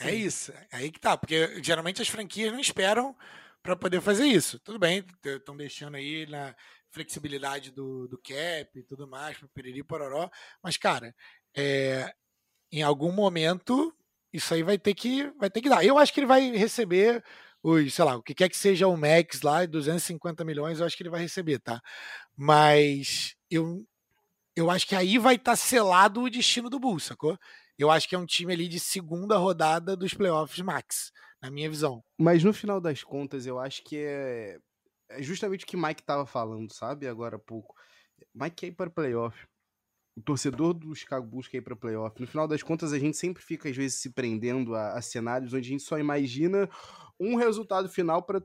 [0.00, 0.10] É Sim.
[0.10, 0.52] É isso.
[0.52, 1.16] É aí que tá.
[1.16, 3.16] Porque geralmente as franquias não esperam
[3.62, 4.58] para poder fazer isso.
[4.58, 6.56] Tudo bem, estão deixando aí na
[6.90, 10.28] flexibilidade do, do cap e tudo mais, para periri pororó.
[10.60, 11.14] Mas, cara,
[11.56, 12.12] é,
[12.72, 13.96] em algum momento
[14.32, 15.84] isso aí vai ter que vai ter que dar.
[15.84, 17.22] Eu acho que ele vai receber
[17.68, 20.96] os, sei lá, o que quer que seja o Max lá, 250 milhões, eu acho
[20.96, 21.82] que ele vai receber, tá?
[22.36, 23.84] Mas eu,
[24.54, 27.36] eu acho que aí vai estar tá selado o destino do Bulls, sacou?
[27.76, 31.10] Eu acho que é um time ali de segunda rodada dos playoffs max,
[31.42, 32.04] na minha visão.
[32.16, 34.58] Mas no final das contas, eu acho que é,
[35.10, 37.08] é justamente o que Mike tava falando, sabe?
[37.08, 37.74] Agora há pouco.
[38.32, 39.36] Mike quer ir para playoff
[40.16, 42.18] o torcedor do Chicago Bulls ir para playoff.
[42.18, 45.52] No final das contas, a gente sempre fica, às vezes, se prendendo a, a cenários
[45.52, 46.68] onde a gente só imagina
[47.20, 48.40] um resultado final para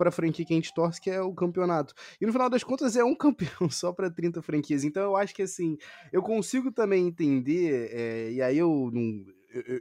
[0.00, 1.92] a franquia que a gente torce, que é o campeonato.
[2.20, 4.84] E no final das contas, é um campeão só para 30 franquias.
[4.84, 5.76] Então, eu acho que, assim,
[6.12, 9.24] eu consigo também entender, é, e aí eu não.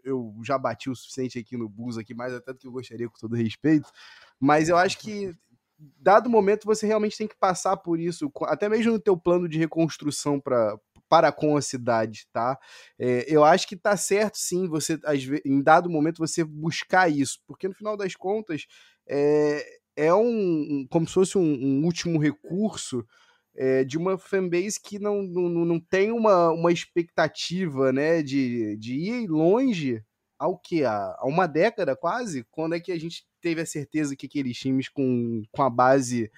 [0.03, 3.07] Eu, já bati o suficiente aqui no Bulls aqui, mais até do que eu gostaria,
[3.09, 3.91] com todo respeito.
[4.39, 5.35] Mas eu acho que
[5.77, 9.57] dado momento você realmente tem que passar por isso, até mesmo no teu plano de
[9.57, 10.79] reconstrução para
[11.09, 12.57] para com a cidade, tá?
[12.99, 14.99] É, eu acho que tá certo, sim, você,
[15.45, 18.65] em dado momento, você buscar isso, porque no final das contas
[19.07, 23.05] é, é um, como se fosse um, um último recurso
[23.55, 28.93] é, de uma fanbase que não, não, não tem uma, uma expectativa, né, de, de
[28.93, 30.03] ir longe
[30.37, 30.85] ao que?
[30.85, 32.45] Há uma década quase?
[32.51, 36.31] Quando é que a gente teve a certeza que aqueles times com, com a base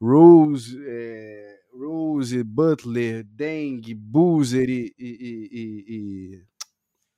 [0.00, 6.44] Rose, é, Rose, Butler, Deng, Boozer e, e, e,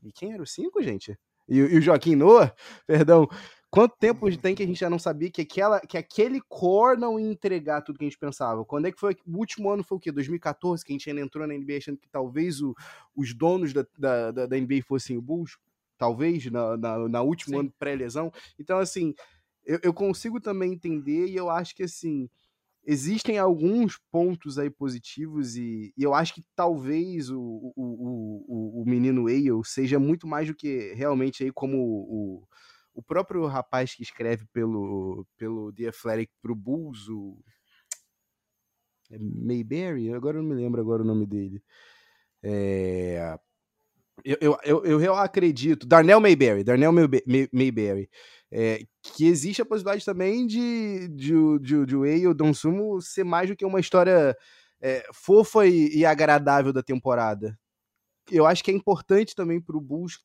[0.02, 1.18] e, quem era o cinco, gente?
[1.48, 2.54] E, o Joaquim Noah,
[2.86, 3.28] perdão.
[3.70, 7.20] Quanto tempo tem que a gente já não sabia que, aquela, que aquele core não
[7.20, 8.64] ia entregar tudo que a gente pensava?
[8.64, 9.14] Quando é que foi?
[9.26, 10.10] O último ano foi o quê?
[10.10, 12.74] 2014, que a gente ainda entrou na NBA achando que talvez o,
[13.14, 15.58] os donos da, da, da, NBA fossem o Bulls?
[15.98, 17.60] Talvez, na, na, na último Sim.
[17.60, 18.32] ano pré-lesão.
[18.58, 19.14] Então, assim,
[19.66, 22.30] eu, eu consigo também entender e eu acho que, assim,
[22.90, 28.84] existem alguns pontos aí positivos e, e eu acho que talvez o, o, o, o,
[28.86, 32.48] menino Whale seja muito mais do que realmente aí como o,
[32.94, 37.38] o próprio rapaz que escreve pelo, pelo The Athletic pro Bulls, o
[39.10, 41.62] é Mayberry, agora eu não me lembro agora o nome dele.
[42.42, 43.38] É,
[44.24, 46.92] eu, eu, eu, eu acredito, Darnell Mayberry, Darnell
[47.52, 48.08] Mayberry
[48.50, 53.00] é, que existe a possibilidade também de, de, de, de Whey e o Don Sumo
[53.00, 54.36] ser mais do que uma história
[54.80, 57.58] é, fofa e, e, agradável da temporada.
[58.30, 60.18] Eu acho que é importante também para o Bulls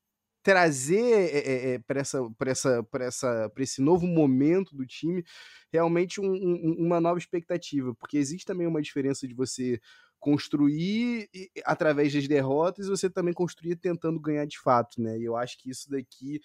[0.44, 5.24] trazer é, é, para essa, essa, essa, esse novo momento do time
[5.72, 9.80] realmente um, um, uma nova expectativa, porque existe também uma diferença de você
[10.20, 11.30] construir
[11.66, 15.18] através das derrotas e você também construir tentando ganhar de fato, né?
[15.18, 16.40] E eu acho que isso daqui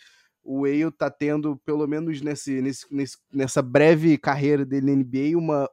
[0.49, 5.37] o Whale tá tendo, pelo menos nesse, nesse, nesse, nessa breve carreira dele na NBA,
[5.37, 5.71] uma,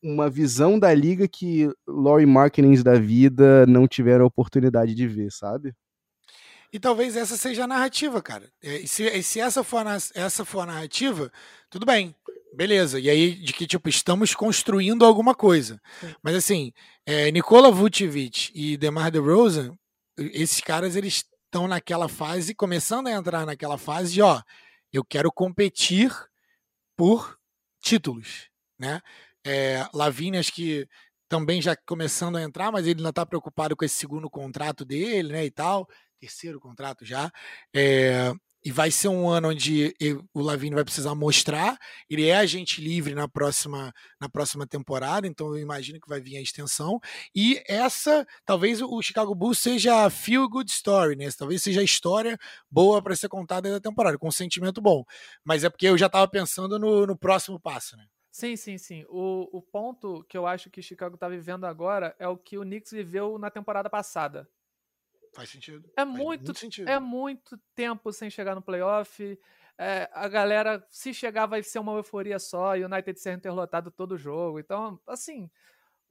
[0.00, 5.32] uma visão da liga que Laurie Markings da vida não tiveram a oportunidade de ver,
[5.32, 5.74] sabe?
[6.72, 8.48] E talvez essa seja a narrativa, cara.
[8.62, 11.30] É, e se, e se essa, for a, essa for a narrativa,
[11.68, 12.14] tudo bem,
[12.54, 13.00] beleza.
[13.00, 15.80] E aí, de que, tipo, estamos construindo alguma coisa.
[16.00, 16.14] Sim.
[16.22, 16.72] Mas assim,
[17.04, 19.76] é, Nikola Vucevic e DeMar DeRozan,
[20.16, 24.40] esses caras, eles estão naquela fase, começando a entrar naquela fase de, ó,
[24.90, 26.10] eu quero competir
[26.96, 27.38] por
[27.78, 28.48] títulos,
[28.78, 29.02] né?
[29.44, 29.86] É,
[30.38, 30.88] acho que
[31.28, 35.30] também já começando a entrar, mas ele ainda está preocupado com esse segundo contrato dele,
[35.30, 35.86] né, e tal,
[36.18, 37.30] terceiro contrato já.
[37.74, 38.32] É,
[38.64, 39.94] e vai ser um ano onde
[40.32, 41.78] o Lavigne vai precisar mostrar.
[42.08, 46.36] Ele é agente livre na próxima, na próxima temporada, então eu imagino que vai vir
[46.36, 47.00] a extensão.
[47.34, 51.28] E essa, talvez o Chicago Bulls seja a feel good story, né?
[51.36, 52.38] Talvez seja a história
[52.70, 55.04] boa para ser contada da temporada, com um sentimento bom.
[55.44, 58.04] Mas é porque eu já estava pensando no, no próximo passo, né?
[58.30, 59.04] Sim, sim, sim.
[59.10, 62.62] O, o ponto que eu acho que Chicago está vivendo agora é o que o
[62.62, 64.48] Knicks viveu na temporada passada.
[65.32, 65.90] Faz sentido.
[65.96, 66.88] É muito, muito sentido.
[66.88, 69.38] é muito tempo sem chegar no playoff.
[69.78, 72.76] É, a galera, se chegar, vai ser uma euforia só.
[72.76, 74.58] E o United ser interlotado todo jogo.
[74.58, 75.50] Então, assim,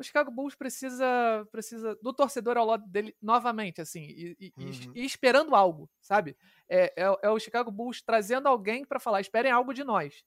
[0.02, 4.92] o Chicago Bulls precisa precisa do torcedor ao lado dele novamente, assim, e, e, uhum.
[4.96, 6.36] e esperando algo, sabe?
[6.68, 10.24] É, é, é, o Chicago Bulls trazendo alguém para falar, esperem algo de nós.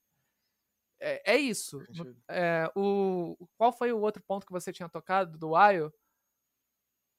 [1.01, 1.82] É, é isso.
[2.28, 5.92] É, o, qual foi o outro ponto que você tinha tocado do Wild?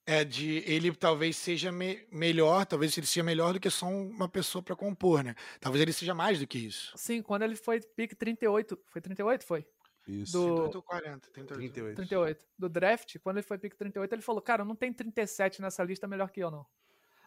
[0.06, 4.30] É de ele talvez seja me, melhor, talvez ele seja melhor do que só uma
[4.30, 5.36] pessoa para compor, né?
[5.60, 6.94] Talvez ele seja mais do que isso.
[6.96, 9.66] Sim, quando ele foi pick 38, foi 38 foi?
[10.08, 10.34] Isso.
[10.34, 10.46] Do...
[10.70, 11.58] 38 ou 40, 38.
[11.58, 11.96] 38.
[11.96, 12.46] 38.
[12.58, 16.08] Do draft, quando ele foi pick 38, ele falou: "Cara, não tem 37 nessa lista
[16.08, 16.66] melhor que eu não".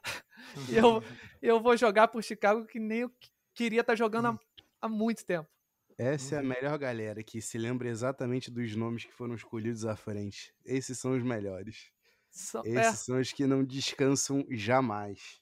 [0.70, 1.02] e eu
[1.42, 3.12] eu vou jogar por Chicago que nem eu
[3.54, 4.38] queria estar tá jogando há,
[4.82, 5.48] há muito tempo.
[5.98, 9.96] Essa é a melhor galera que se lembra exatamente dos nomes que foram escolhidos à
[9.96, 10.54] frente.
[10.64, 11.90] Esses são os melhores.
[12.38, 12.70] So, é.
[12.70, 13.04] Esses é.
[13.04, 15.40] são os que não descansam jamais.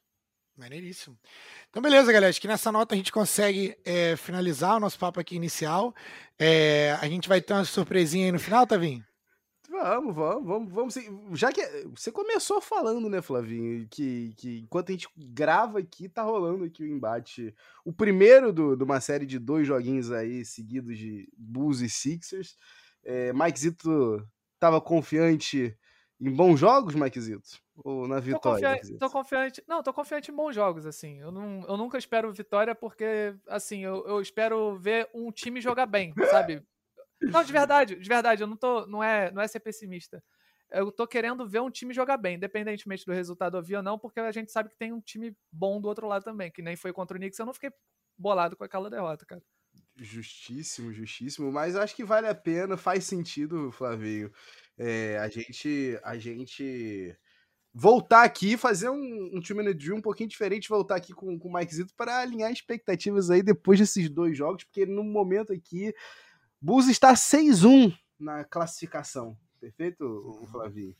[0.56, 1.18] Maneiríssimo.
[1.68, 2.30] Então, beleza, galera.
[2.30, 5.94] Acho que nessa nota a gente consegue é, finalizar o nosso papo aqui inicial.
[6.38, 9.04] É, a gente vai ter uma surpresinha aí no final, Tavinho?
[9.68, 10.94] Vamos, vamos, vamos, vamos.
[11.38, 11.60] Já que
[11.94, 16.82] você começou falando, né, Flavinho, que, que enquanto a gente grava aqui, tá rolando aqui
[16.82, 17.54] o embate.
[17.84, 22.56] O primeiro do, de uma série de dois joguinhos aí seguidos de Bulls e Sixers.
[23.04, 24.26] É, Mike Zito
[24.58, 25.76] tava confiante
[26.20, 27.60] em bons jogos, Maquizito?
[27.76, 28.68] Ou na vitória?
[28.68, 31.20] Tô confiante, tô confiante, Não, tô confiante em bons jogos, assim.
[31.20, 35.86] Eu, não, eu nunca espero vitória porque, assim, eu, eu espero ver um time jogar
[35.86, 36.62] bem, sabe?
[37.20, 38.86] Não, de verdade, de verdade, eu não tô.
[38.86, 40.22] Não é, não é ser pessimista.
[40.70, 44.18] Eu tô querendo ver um time jogar bem, independentemente do resultado ouvir ou não, porque
[44.18, 46.92] a gente sabe que tem um time bom do outro lado também, que nem foi
[46.92, 47.38] contra o Knicks.
[47.38, 47.70] Eu não fiquei
[48.18, 49.42] bolado com aquela derrota, cara.
[49.96, 51.52] Justíssimo, justíssimo.
[51.52, 54.30] Mas acho que vale a pena, faz sentido, Flavinho
[54.78, 57.16] é, a gente a gente
[57.78, 61.52] voltar aqui, fazer um, um time Dream um pouquinho diferente, voltar aqui com, com o
[61.52, 65.94] Mike Zito para alinhar expectativas aí depois desses dois jogos, porque no momento aqui,
[66.60, 70.46] Bulls está 6-1 na classificação, perfeito, o.
[70.46, 70.96] Flavinho?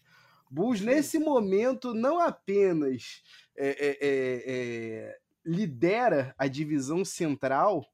[0.50, 3.22] Bulls, nesse momento, não apenas
[3.56, 7.84] é, é, é, é, lidera a divisão central,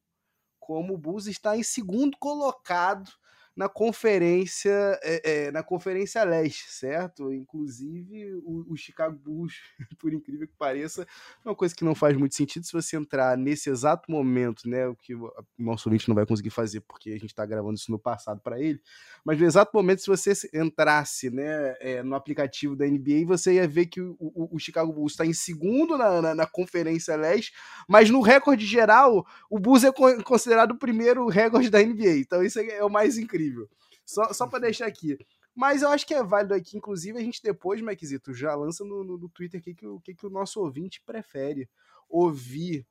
[0.59, 3.11] como o Bulls está em segundo colocado
[3.55, 7.33] na conferência é, é, na conferência leste, certo?
[7.33, 9.55] Inclusive o, o, Chicago Bulls,
[9.99, 11.03] por incrível que pareça,
[11.45, 14.87] é uma coisa que não faz muito sentido se você entrar nesse exato momento, né?
[14.89, 17.91] O que o nosso ouvinte não vai conseguir fazer porque a gente está gravando isso
[17.91, 18.81] no passado para ele,
[19.25, 23.69] mas no exato momento se você entrasse, né, é, no aplicativo da NBA, você ia
[23.69, 27.53] ver que o, o, o Chicago Bulls está em segundo na, na, na, conferência leste,
[27.89, 29.93] mas no recorde geral o Bulls é
[30.23, 32.19] considerado o primeiro recorde da NBA.
[32.19, 33.69] Então isso é o mais incrível incrível.
[34.05, 35.19] Só, só para deixar aqui.
[35.55, 39.05] Mas eu acho que é válido aqui, inclusive, a gente depois, Maquisito, já lança no,
[39.05, 41.69] no, no Twitter o que, que, o que, que o nosso ouvinte prefere.
[42.09, 42.87] Ouvir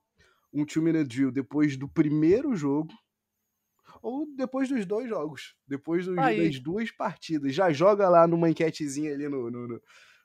[0.53, 2.93] um Two Minute Drill depois do primeiro jogo
[4.01, 7.53] ou depois dos dois jogos, depois dos, das duas partidas.
[7.53, 9.81] Já joga lá numa enquetezinha ali no, no,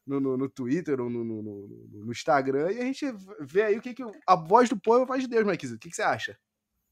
[0.06, 3.06] no, no, no Twitter ou no, no, no, no, Instagram e a gente
[3.40, 5.76] vê aí o que, que a voz do povo faz de Deus, Maquisito.
[5.76, 6.38] O que, que você acha?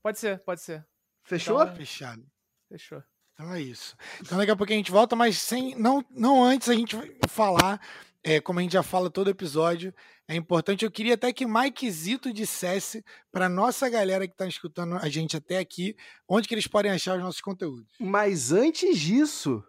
[0.02, 0.86] Pode ser, pode ser.
[1.22, 1.62] Fechou?
[1.62, 2.26] Então, fechado.
[2.68, 3.02] Fechou.
[3.34, 3.96] Então é isso.
[4.20, 6.96] Então daqui a pouco a gente volta, mas sem não, não antes a gente
[7.28, 7.80] falar,
[8.22, 9.92] é, como a gente já fala todo episódio,
[10.26, 10.84] é importante.
[10.84, 15.36] Eu queria até que Mike Zito dissesse para nossa galera que está escutando a gente
[15.36, 15.96] até aqui,
[16.28, 17.92] onde que eles podem achar os nossos conteúdos.
[18.00, 19.62] Mas antes disso,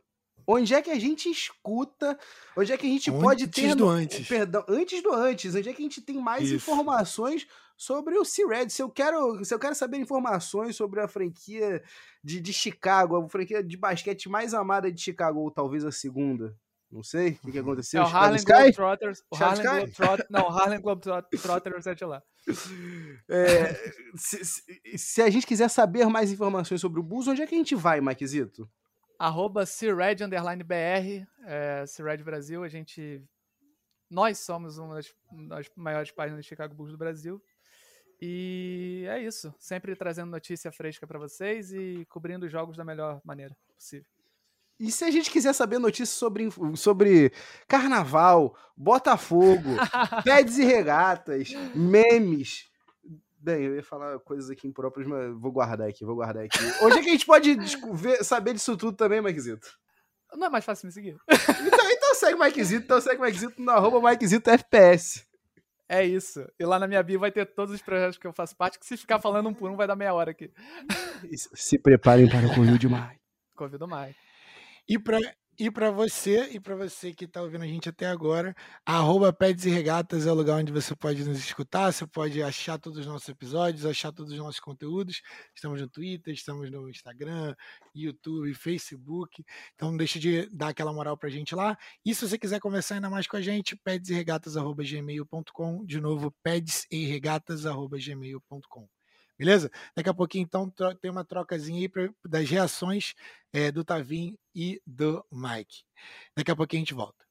[0.47, 2.17] onde é que a gente escuta,
[2.55, 3.65] onde é que a gente antes pode ter.
[3.65, 4.27] Antes do antes.
[4.27, 6.55] Perdão, antes do antes, onde é que a gente tem mais Isso.
[6.55, 8.69] informações sobre o C-Red.
[8.69, 11.83] Se eu quero, se eu quero saber informações sobre a franquia
[12.23, 16.55] de, de Chicago, a franquia de basquete mais amada de Chicago, ou talvez a segunda.
[16.91, 18.01] Não sei o que, que aconteceu.
[18.01, 19.23] É o Harlem Globetrotters.
[19.29, 20.29] O Harlem Globetrotters.
[20.29, 22.23] Não, Harlem Globetrotters é de lá.
[23.27, 23.73] É,
[24.15, 27.55] se, se, se, a gente quiser saber mais informações sobre o Bulls, onde é que
[27.55, 28.69] a gente vai, Maquizito?
[29.17, 31.83] Arroba CRED underline BR, é,
[32.23, 32.63] Brasil.
[32.63, 33.23] A gente.
[34.09, 35.13] Nós somos uma das,
[35.47, 37.41] das maiores páginas de Chicago Bulls do Brasil.
[38.21, 39.53] E é isso.
[39.59, 44.09] Sempre trazendo notícia fresca para vocês e cobrindo os jogos da melhor maneira possível.
[44.79, 47.31] E se a gente quiser saber notícias sobre, sobre
[47.67, 49.69] carnaval, Botafogo,
[50.23, 52.69] peds e regatas, memes.
[53.45, 56.57] Bem, eu ia falar coisas aqui impróprias, mas vou guardar aqui, vou guardar aqui.
[56.81, 57.55] Onde é que a gente pode
[57.93, 59.67] ver, saber disso tudo também, Maquizito?
[60.33, 61.15] Não é mais fácil me seguir.
[61.29, 65.27] Então, então segue o Maquizito, então segue o no arroba Maquizito FPS.
[65.87, 66.43] É isso.
[66.59, 68.85] E lá na minha bio vai ter todos os projetos que eu faço parte, que
[68.87, 70.51] se ficar falando um por um vai dar meia hora aqui.
[71.53, 73.19] Se preparem para o Covid mais.
[73.55, 74.15] Convido mais.
[74.89, 75.19] E para
[75.57, 79.35] e para você, e para você que está ouvindo a gente até agora, arroba
[79.65, 83.05] e Regatas é o lugar onde você pode nos escutar, você pode achar todos os
[83.05, 85.21] nossos episódios, achar todos os nossos conteúdos.
[85.53, 87.55] Estamos no Twitter, estamos no Instagram,
[87.93, 89.45] YouTube, Facebook.
[89.75, 91.77] Então não deixe de dar aquela moral para a gente lá.
[92.05, 95.85] E se você quiser conversar ainda mais com a gente, pedseregatas.gmail.com.
[95.85, 98.89] De novo, pedseregatas.gmail.com.
[99.37, 99.69] Beleza?
[99.95, 100.69] Daqui a pouquinho, então,
[101.01, 103.13] tem uma trocazinha aí pra, das reações
[103.53, 105.83] é, do Tavim e do Mike.
[106.35, 107.24] Daqui a pouquinho a gente volta.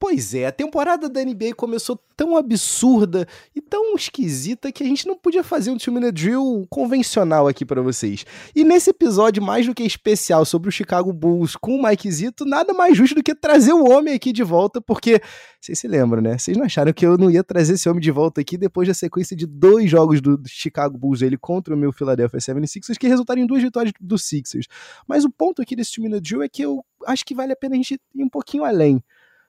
[0.00, 5.06] Pois é, a temporada da NBA começou tão absurda e tão esquisita que a gente
[5.06, 8.24] não podia fazer um Two Minute Drill convencional aqui para vocês.
[8.56, 12.46] E nesse episódio mais do que especial sobre o Chicago Bulls com o Mike Zito,
[12.46, 15.20] nada mais justo do que trazer o homem aqui de volta, porque
[15.60, 16.38] vocês se lembram, né?
[16.38, 18.94] Vocês não acharam que eu não ia trazer esse homem de volta aqui depois da
[18.94, 23.42] sequência de dois jogos do Chicago Bulls ele contra o meu Philadelphia 76ers que resultaram
[23.42, 24.66] em duas vitórias do Sixers.
[25.06, 27.56] Mas o ponto aqui desse Two Minute Drill é que eu acho que vale a
[27.56, 29.04] pena a gente ir um pouquinho além.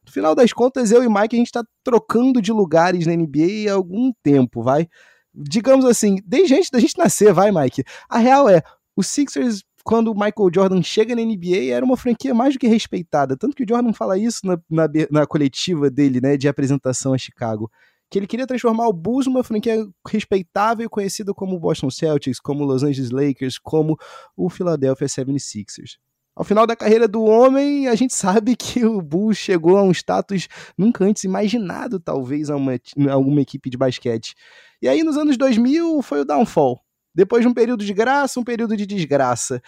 [0.06, 3.70] No final das contas, eu e Mike, a gente tá trocando de lugares na NBA
[3.70, 4.88] há algum tempo, vai?
[5.34, 7.84] Digamos assim, desde antes da gente nascer, vai, Mike?
[8.10, 8.62] A real é,
[8.95, 12.68] o Sixers quando o Michael Jordan chega na NBA, era uma franquia mais do que
[12.68, 13.36] respeitada.
[13.36, 17.18] Tanto que o Jordan fala isso na, na, na, coletiva dele, né, de apresentação a
[17.18, 17.70] Chicago.
[18.10, 22.39] Que ele queria transformar o Bulls numa franquia respeitável e conhecida como o Boston Celtics,
[22.39, 23.97] como o Los Angeles Lakers, como
[24.36, 25.97] o Philadelphia 76ers.
[26.36, 29.91] Ao final da carreira do homem, a gente sabe que o Bulls chegou a um
[29.91, 34.34] status nunca antes imaginado, talvez, a, uma, a alguma equipe de basquete.
[34.82, 36.79] E aí, nos anos 2000, foi o downfall.
[37.13, 39.61] Depois de um período de graça, um período de desgraça.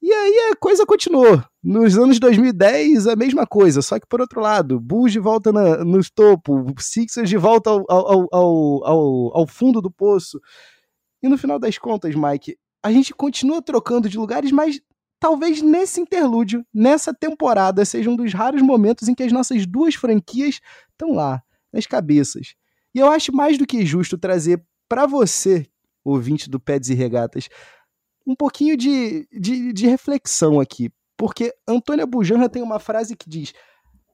[0.00, 1.42] E aí a coisa continuou.
[1.62, 5.84] Nos anos 2010, a mesma coisa, só que por outro lado, Bulls de volta na,
[5.84, 10.40] no topo, Sixers de volta ao, ao, ao, ao, ao fundo do poço.
[11.22, 14.80] E no final das contas, Mike, a gente continua trocando de lugares, mas
[15.18, 19.94] talvez nesse interlúdio, nessa temporada, seja um dos raros momentos em que as nossas duas
[19.94, 20.60] franquias
[20.90, 21.42] estão lá,
[21.72, 22.54] nas cabeças.
[22.94, 25.66] E eu acho mais do que justo trazer para você,
[26.04, 27.48] ouvinte do Peds e Regatas,
[28.26, 30.90] um pouquinho de, de, de reflexão aqui.
[31.16, 33.52] Porque Antônia Bujanra tem uma frase que diz: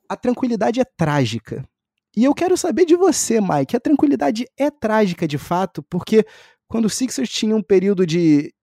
[0.08, 1.68] a tranquilidade é trágica.
[2.16, 6.24] E eu quero saber de você, Mike, a tranquilidade é trágica de fato, porque
[6.68, 8.54] quando o Sixers tinha um período de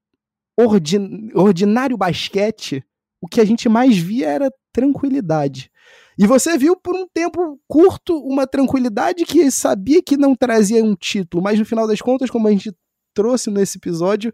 [0.57, 2.83] ordin, ordinário basquete,
[3.21, 5.71] o que a gente mais via era tranquilidade.
[6.17, 10.95] E você viu por um tempo curto uma tranquilidade que sabia que não trazia um
[10.95, 12.71] título, mas no final das contas, como a gente
[13.13, 14.33] trouxe nesse episódio,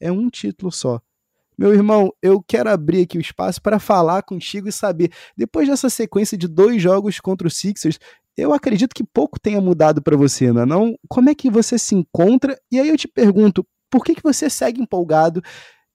[0.00, 1.00] é um título só.
[1.56, 5.90] Meu irmão, eu quero abrir aqui o espaço para falar contigo e saber, depois dessa
[5.90, 7.98] sequência de dois jogos contra o Sixers,
[8.36, 10.96] eu acredito que pouco tenha mudado para você, não, é não?
[11.08, 12.56] Como é que você se encontra?
[12.70, 15.42] E aí eu te pergunto, por que, que você segue empolgado?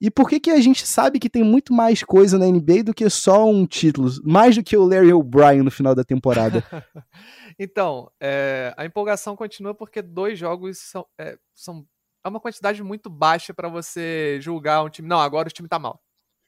[0.02, 2.94] E por que, que a gente sabe que tem muito mais coisa na NBA do
[2.94, 4.10] que só um título?
[4.24, 6.62] Mais do que o Larry O'Brien no final da temporada.
[7.58, 11.88] então, é, a empolgação continua porque dois jogos são, é, são
[12.22, 15.08] é uma quantidade muito baixa para você julgar um time.
[15.08, 16.02] Não, agora o time tá mal.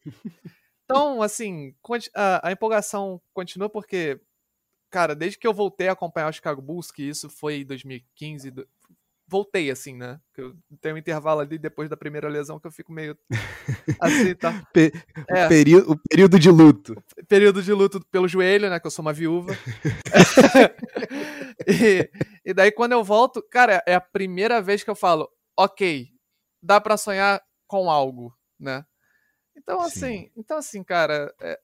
[0.87, 1.73] Então, assim,
[2.13, 4.21] a, a, empolgação continua porque,
[4.91, 8.53] cara, desde que eu voltei a acompanhar o Chicago Bulls, que isso foi em 2015,
[9.27, 10.19] voltei, assim, né?
[10.37, 13.17] Eu tenho um intervalo ali depois da primeira lesão que eu fico meio
[13.99, 14.65] assim, tá?
[14.71, 14.91] Pe
[15.27, 15.45] é.
[15.45, 16.95] o, período, o período de luto.
[17.27, 18.79] Período de luto pelo joelho, né?
[18.79, 19.53] Que eu sou uma viúva.
[21.67, 22.09] e,
[22.45, 26.07] e daí quando eu volto, cara, é a primeira vez que eu falo, ok,
[26.61, 28.85] dá para sonhar com algo, né?
[29.57, 30.31] Então, assim, Sim.
[30.35, 31.59] então assim, cara, é,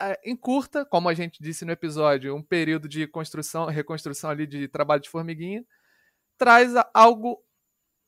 [0.00, 4.68] é, encurta, como a gente disse no episódio, um período de construção, reconstrução ali de
[4.68, 5.64] trabalho de formiguinha
[6.38, 7.42] traz algo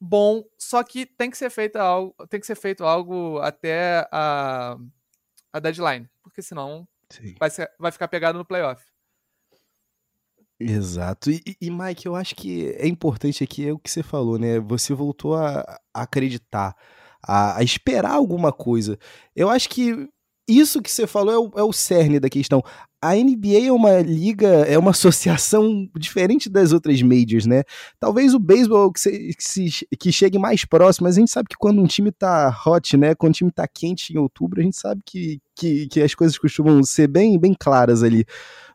[0.01, 4.79] bom, só que tem que ser feito algo, tem que ser feito algo até a,
[5.53, 6.89] a deadline, porque senão
[7.39, 8.83] vai, ser, vai ficar pegado no playoff.
[10.59, 11.31] Exato.
[11.31, 14.61] E, e, Mike, eu acho que é importante aqui é o que você falou, né?
[14.61, 15.61] Você voltou a,
[15.95, 16.77] a acreditar,
[17.23, 18.99] a, a, esperar alguma coisa.
[19.35, 20.07] Eu acho que
[20.47, 22.63] isso que você falou é o, é o cerne da questão.
[23.03, 27.63] A NBA é uma liga, é uma associação diferente das outras majors, né?
[27.99, 29.01] Talvez o beisebol que,
[29.39, 32.99] se, que, chegue mais próximo, mas a gente sabe que quando um time tá hot,
[32.99, 33.15] né?
[33.15, 36.37] Quando um time tá quente em outubro, a gente sabe que, que, que as coisas
[36.37, 38.27] costumam ser bem, bem claras ali.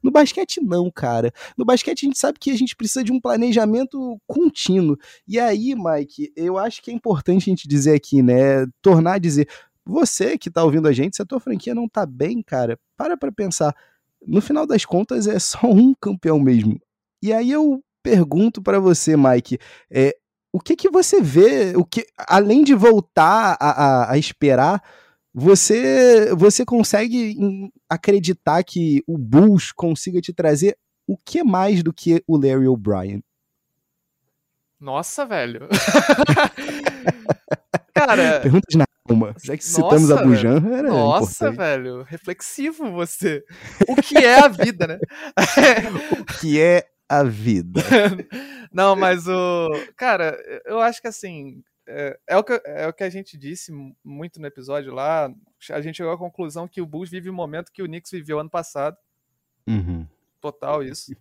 [0.01, 1.31] No basquete, não, cara.
[1.55, 4.97] No basquete, a gente sabe que a gente precisa de um planejamento contínuo.
[5.27, 8.65] E aí, Mike, eu acho que é importante a gente dizer aqui, né?
[8.81, 9.47] Tornar a dizer.
[9.85, 13.15] Você que tá ouvindo a gente, se a tua franquia não tá bem, cara, para
[13.15, 13.75] pra pensar
[14.25, 16.79] no final das contas é só um campeão mesmo.
[17.21, 19.57] E aí eu pergunto para você, Mike,
[19.91, 20.15] é,
[20.53, 24.81] o que que você vê, o que além de voltar a, a, a esperar,
[25.33, 27.35] você você consegue
[27.89, 33.21] acreditar que o Bulls consiga te trazer o que mais do que o Larry O'Brien?
[34.85, 35.67] Nossa, velho.
[37.91, 38.41] Cara.
[38.41, 39.33] Perguntas na alma.
[39.43, 41.57] Já que citamos a Bujan, era Nossa, importante.
[41.57, 42.03] velho.
[42.03, 43.43] Reflexivo você.
[43.89, 44.99] O que é a vida, né?
[46.21, 47.81] o que é a vida?
[48.71, 49.71] Não, mas o.
[49.97, 51.63] Cara, eu acho que assim.
[51.87, 53.71] É, é, o que, é o que a gente disse
[54.03, 55.33] muito no episódio lá.
[55.71, 58.39] A gente chegou à conclusão que o Bulls vive o momento que o Knicks viveu
[58.39, 58.97] ano passado.
[59.65, 60.05] Uhum.
[60.39, 61.11] Total isso.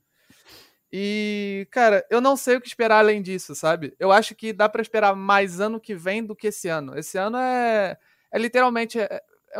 [0.96, 3.96] E, cara, eu não sei o que esperar além disso, sabe?
[3.98, 6.96] Eu acho que dá para esperar mais ano que vem do que esse ano.
[6.96, 7.98] Esse ano é,
[8.30, 9.20] é literalmente é,
[9.52, 9.58] é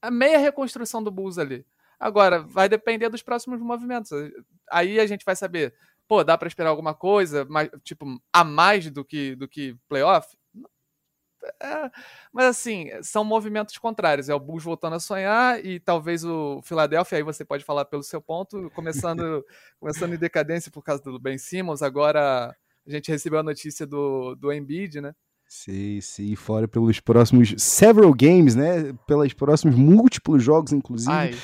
[0.00, 1.66] a meia reconstrução do Bulls ali.
[1.98, 4.12] Agora, vai depender dos próximos movimentos.
[4.70, 5.74] Aí a gente vai saber,
[6.06, 10.28] pô, dá para esperar alguma coisa, mais, tipo, a mais do que, do que playoff?
[11.60, 11.90] É,
[12.32, 14.28] mas assim, são movimentos contrários.
[14.28, 18.02] É o Bulls voltando a sonhar e talvez o Philadelphia, aí você pode falar pelo
[18.02, 19.44] seu ponto, começando,
[19.80, 21.82] começando em decadência por causa do Ben Simmons.
[21.82, 22.54] Agora
[22.86, 25.14] a gente recebeu a notícia do, do Embiid, né?
[25.48, 28.94] Sim, sim, fora pelos próximos several games, né?
[29.06, 31.12] Pelos próximos múltiplos jogos, inclusive.
[31.12, 31.34] Ai.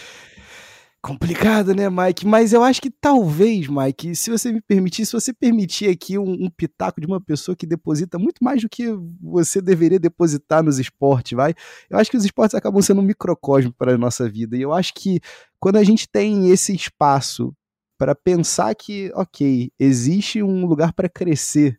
[1.01, 2.27] Complicado, né, Mike?
[2.27, 6.33] Mas eu acho que talvez, Mike, se você me permitir, se você permitir aqui um,
[6.33, 8.89] um, pitaco de uma pessoa que deposita muito mais do que
[9.21, 11.55] você deveria depositar nos esportes, vai?
[11.89, 14.57] Eu acho que os esportes acabam sendo um microcosmo para a nossa vida.
[14.57, 15.21] E eu acho que
[15.61, 17.55] quando a gente tem esse espaço
[17.97, 21.79] para pensar que, ok, existe um lugar para crescer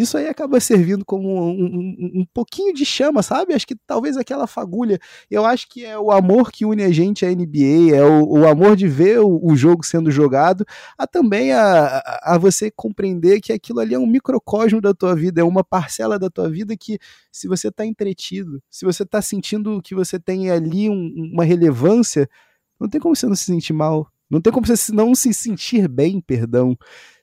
[0.00, 3.52] isso aí acaba servindo como um, um, um, pouquinho de chama, sabe?
[3.52, 4.96] Acho que talvez aquela fagulha.
[5.28, 8.46] Eu acho que é o amor que une a gente à NBA, é o, o
[8.46, 10.64] amor de ver o, o, jogo sendo jogado,
[10.96, 15.40] a também a, a você compreender que aquilo ali é um microcosmo da tua vida,
[15.40, 16.96] é uma parcela da tua vida que,
[17.32, 22.30] se você está entretido, se você está sentindo que você tem ali uma relevância,
[22.78, 24.08] não tem como você não se sentir mal.
[24.30, 26.76] Não tem como você não se sentir bem, perdão.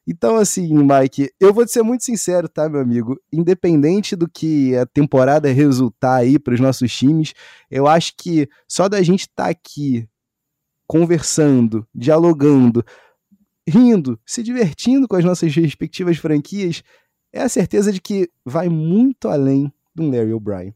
[0.07, 3.19] Então, assim, Mike, eu vou te ser muito sincero, tá, meu amigo?
[3.33, 7.33] Independente do que a temporada resultar aí para os nossos times,
[7.71, 10.07] eu acho que só da gente estar tá aqui
[10.87, 12.85] conversando, dialogando,
[13.67, 16.83] rindo, se divertindo com as nossas respectivas franquias,
[17.33, 20.75] é a certeza de que vai muito além do Larry O'Brien.